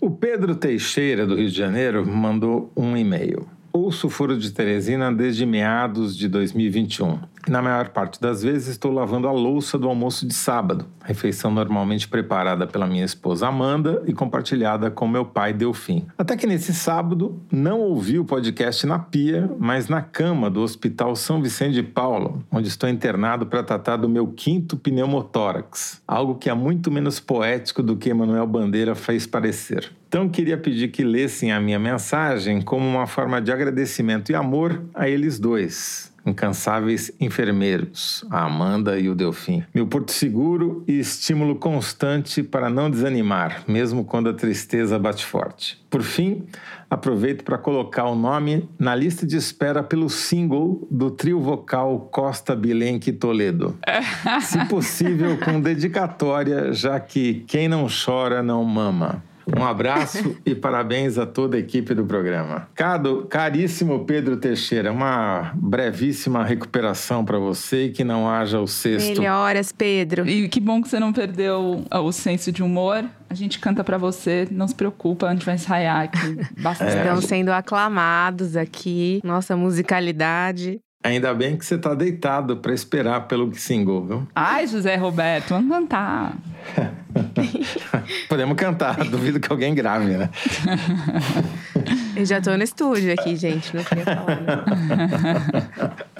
[0.00, 3.46] O Pedro Teixeira, do Rio de Janeiro, mandou um e-mail.
[3.72, 7.20] Ouço o Foro de Teresina desde meados de 2021.
[7.48, 12.06] Na maior parte das vezes estou lavando a louça do almoço de sábado, refeição normalmente
[12.06, 16.06] preparada pela minha esposa Amanda e compartilhada com meu pai Delfim.
[16.16, 21.16] Até que nesse sábado não ouvi o podcast na pia, mas na cama do Hospital
[21.16, 26.48] São Vicente de Paulo, onde estou internado para tratar do meu quinto pneumotórax, algo que
[26.48, 29.90] é muito menos poético do que Emanuel Bandeira fez parecer.
[30.12, 34.82] Então queria pedir que lessem a minha mensagem como uma forma de agradecimento e amor
[34.94, 39.64] a eles dois, incansáveis enfermeiros, a Amanda e o Delfim.
[39.74, 45.80] Meu porto seguro e estímulo constante para não desanimar, mesmo quando a tristeza bate forte.
[45.90, 46.44] Por fim,
[46.88, 52.56] aproveito para colocar o nome na lista de espera pelo single do trio vocal Costa
[52.56, 53.78] Bilenque Toledo.
[54.40, 59.22] Se possível, com dedicatória, já que quem não chora não mama.
[59.46, 62.68] Um abraço e parabéns a toda a equipe do programa.
[62.74, 69.20] Cado, caríssimo Pedro Teixeira, uma brevíssima recuperação para você e que não haja o sexto.
[69.20, 70.28] Melhoras, Pedro.
[70.28, 73.04] E que bom que você não perdeu o senso de humor.
[73.28, 76.96] A gente canta para você, não se preocupa, a gente vai ensaiar aqui bastante.
[76.96, 80.80] Estão sendo aclamados aqui, nossa musicalidade.
[81.04, 84.28] Ainda bem que você tá deitado para esperar pelo single, viu?
[84.34, 86.34] Ai, José Roberto, vamos cantar.
[88.28, 90.30] Podemos cantar, duvido que alguém grave, né?
[92.14, 94.38] Eu já tô no estúdio aqui, gente, não queria falar.
[94.40, 95.92] Não.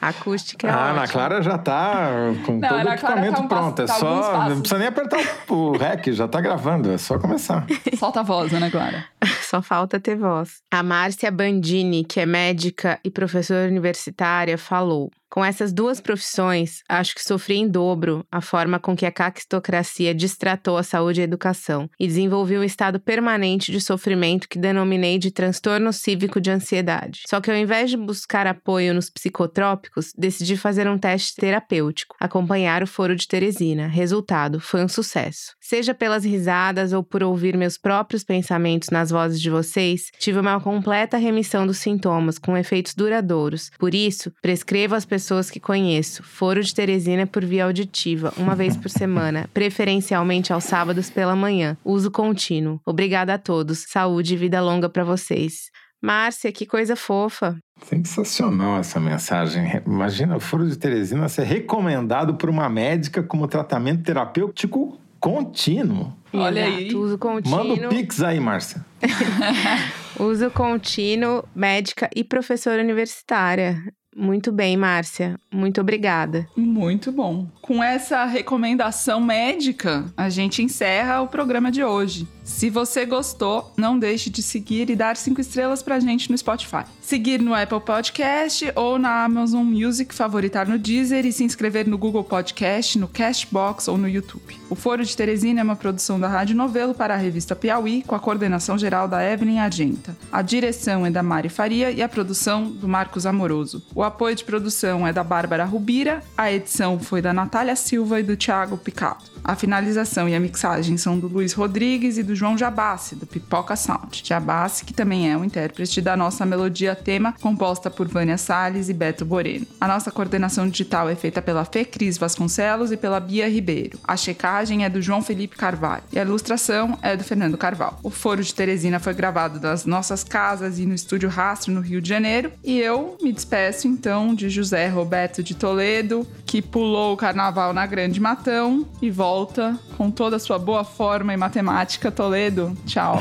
[0.00, 0.90] A acústica é Ah, ótima.
[0.90, 2.08] Ana Clara já tá
[2.46, 3.76] com Não, todo o Clara equipamento tá um pronto.
[3.76, 4.48] passo- é tá só.
[4.48, 7.66] Não precisa nem apertar o REC, já tá gravando, é só começar.
[7.98, 9.04] Solta a voz, Ana Clara.
[9.42, 10.62] Só falta ter voz.
[10.70, 17.14] A Márcia Bandini, que é médica e professora universitária, falou: Com essas duas profissões, acho
[17.14, 21.24] que sofri em dobro a forma com que a caquistocracia distratou a saúde e a
[21.24, 27.20] educação e desenvolveu um estado permanente de sofrimento que denominei de transtorno cívico de ansiedade.
[27.28, 32.82] Só que ao invés de buscar apoio nos psicotrópicos, decidi fazer um teste terapêutico, acompanhar
[32.82, 33.86] o foro de Teresina.
[33.86, 35.54] Resultado: foi um sucesso.
[35.60, 40.60] Seja pelas risadas ou por ouvir meus próprios pensamentos nas vozes de vocês, tive uma
[40.60, 43.70] completa remissão dos sintomas com efeitos duradouros.
[43.78, 45.19] Por isso, prescrevo às pessoas
[45.50, 51.10] que conheço foro de Teresina por via auditiva, uma vez por semana, preferencialmente aos sábados
[51.10, 51.76] pela manhã.
[51.84, 52.80] Uso contínuo.
[52.84, 53.84] Obrigada a todos.
[53.88, 55.70] Saúde e vida longa para vocês.
[56.02, 57.58] Márcia, que coisa fofa.
[57.84, 59.82] Sensacional essa mensagem.
[59.86, 66.12] Imagina o furo de Teresina ser recomendado por uma médica como tratamento terapêutico contínuo.
[66.32, 66.94] Olha Exato, aí.
[66.94, 67.58] Uso contínuo.
[67.58, 68.84] Manda o Pix aí, Márcia.
[70.18, 73.82] Uso contínuo, médica e professora universitária.
[74.16, 75.38] Muito bem, Márcia.
[75.52, 76.46] Muito obrigada.
[76.56, 77.46] Muito bom.
[77.62, 82.26] Com essa recomendação médica, a gente encerra o programa de hoje.
[82.42, 86.84] Se você gostou, não deixe de seguir e dar cinco estrelas pra gente no Spotify.
[87.00, 91.96] Seguir no Apple Podcast ou na Amazon Music, favoritar no Deezer e se inscrever no
[91.96, 94.56] Google Podcast, no Cashbox ou no YouTube.
[94.68, 98.16] O Foro de Teresina é uma produção da Rádio Novelo para a revista Piauí, com
[98.16, 100.16] a coordenação geral da Evelyn Argenta.
[100.32, 103.82] A direção é da Mari Faria e a produção do Marcos Amoroso.
[104.00, 108.22] O apoio de produção é da Bárbara Rubira, a edição foi da Natália Silva e
[108.22, 109.28] do Thiago Picado.
[109.44, 113.76] A finalização e a mixagem são do Luiz Rodrigues e do João Jabassi, do Pipoca
[113.76, 114.22] Sound.
[114.24, 118.94] Jabassi, que também é o intérprete da nossa melodia tema, composta por Vânia Salles e
[118.94, 119.66] Beto Boreno.
[119.80, 123.98] A nossa coordenação digital é feita pela Fê Cris Vasconcelos e pela Bia Ribeiro.
[124.04, 127.96] A checagem é do João Felipe Carvalho e a ilustração é do Fernando Carvalho.
[128.02, 132.00] O Foro de Teresina foi gravado nas nossas casas e no Estúdio Rastro, no Rio
[132.00, 132.52] de Janeiro.
[132.64, 137.86] E eu me despeço então de José Roberto de Toledo, que pulou o carnaval na
[137.86, 142.76] Grande Matão e volta com toda a sua boa forma em matemática, Toledo.
[142.86, 143.18] Tchau.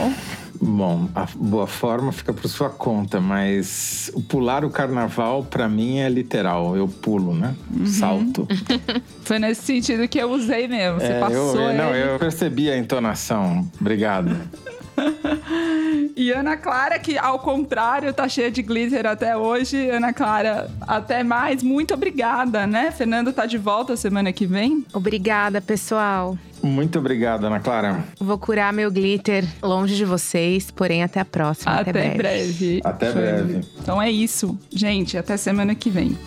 [0.62, 6.00] Bom, a boa forma fica por sua conta, mas o pular o carnaval para mim
[6.00, 6.76] é literal.
[6.76, 7.56] Eu pulo, né?
[7.74, 7.86] Uhum.
[7.86, 8.48] Salto.
[9.24, 11.00] Foi nesse sentido que eu usei mesmo.
[11.00, 11.62] Você é, passou.
[11.62, 13.66] Eu, eu, não, eu percebi a entonação.
[13.80, 14.36] Obrigado.
[16.16, 19.89] E Ana Clara, que ao contrário, tá cheia de glitter até hoje.
[19.89, 21.64] Ana Clara, até mais.
[21.64, 22.91] Muito obrigada, né?
[22.91, 24.86] Fernando tá de volta semana que vem.
[24.93, 26.38] Obrigada, pessoal.
[26.62, 28.04] Muito obrigado, Ana Clara.
[28.20, 31.72] Vou curar meu glitter longe de vocês, porém até a próxima.
[31.72, 32.18] Até, até breve.
[32.18, 32.82] breve.
[32.84, 33.62] Até breve.
[33.82, 35.18] Então é isso, gente.
[35.18, 36.18] Até semana que vem.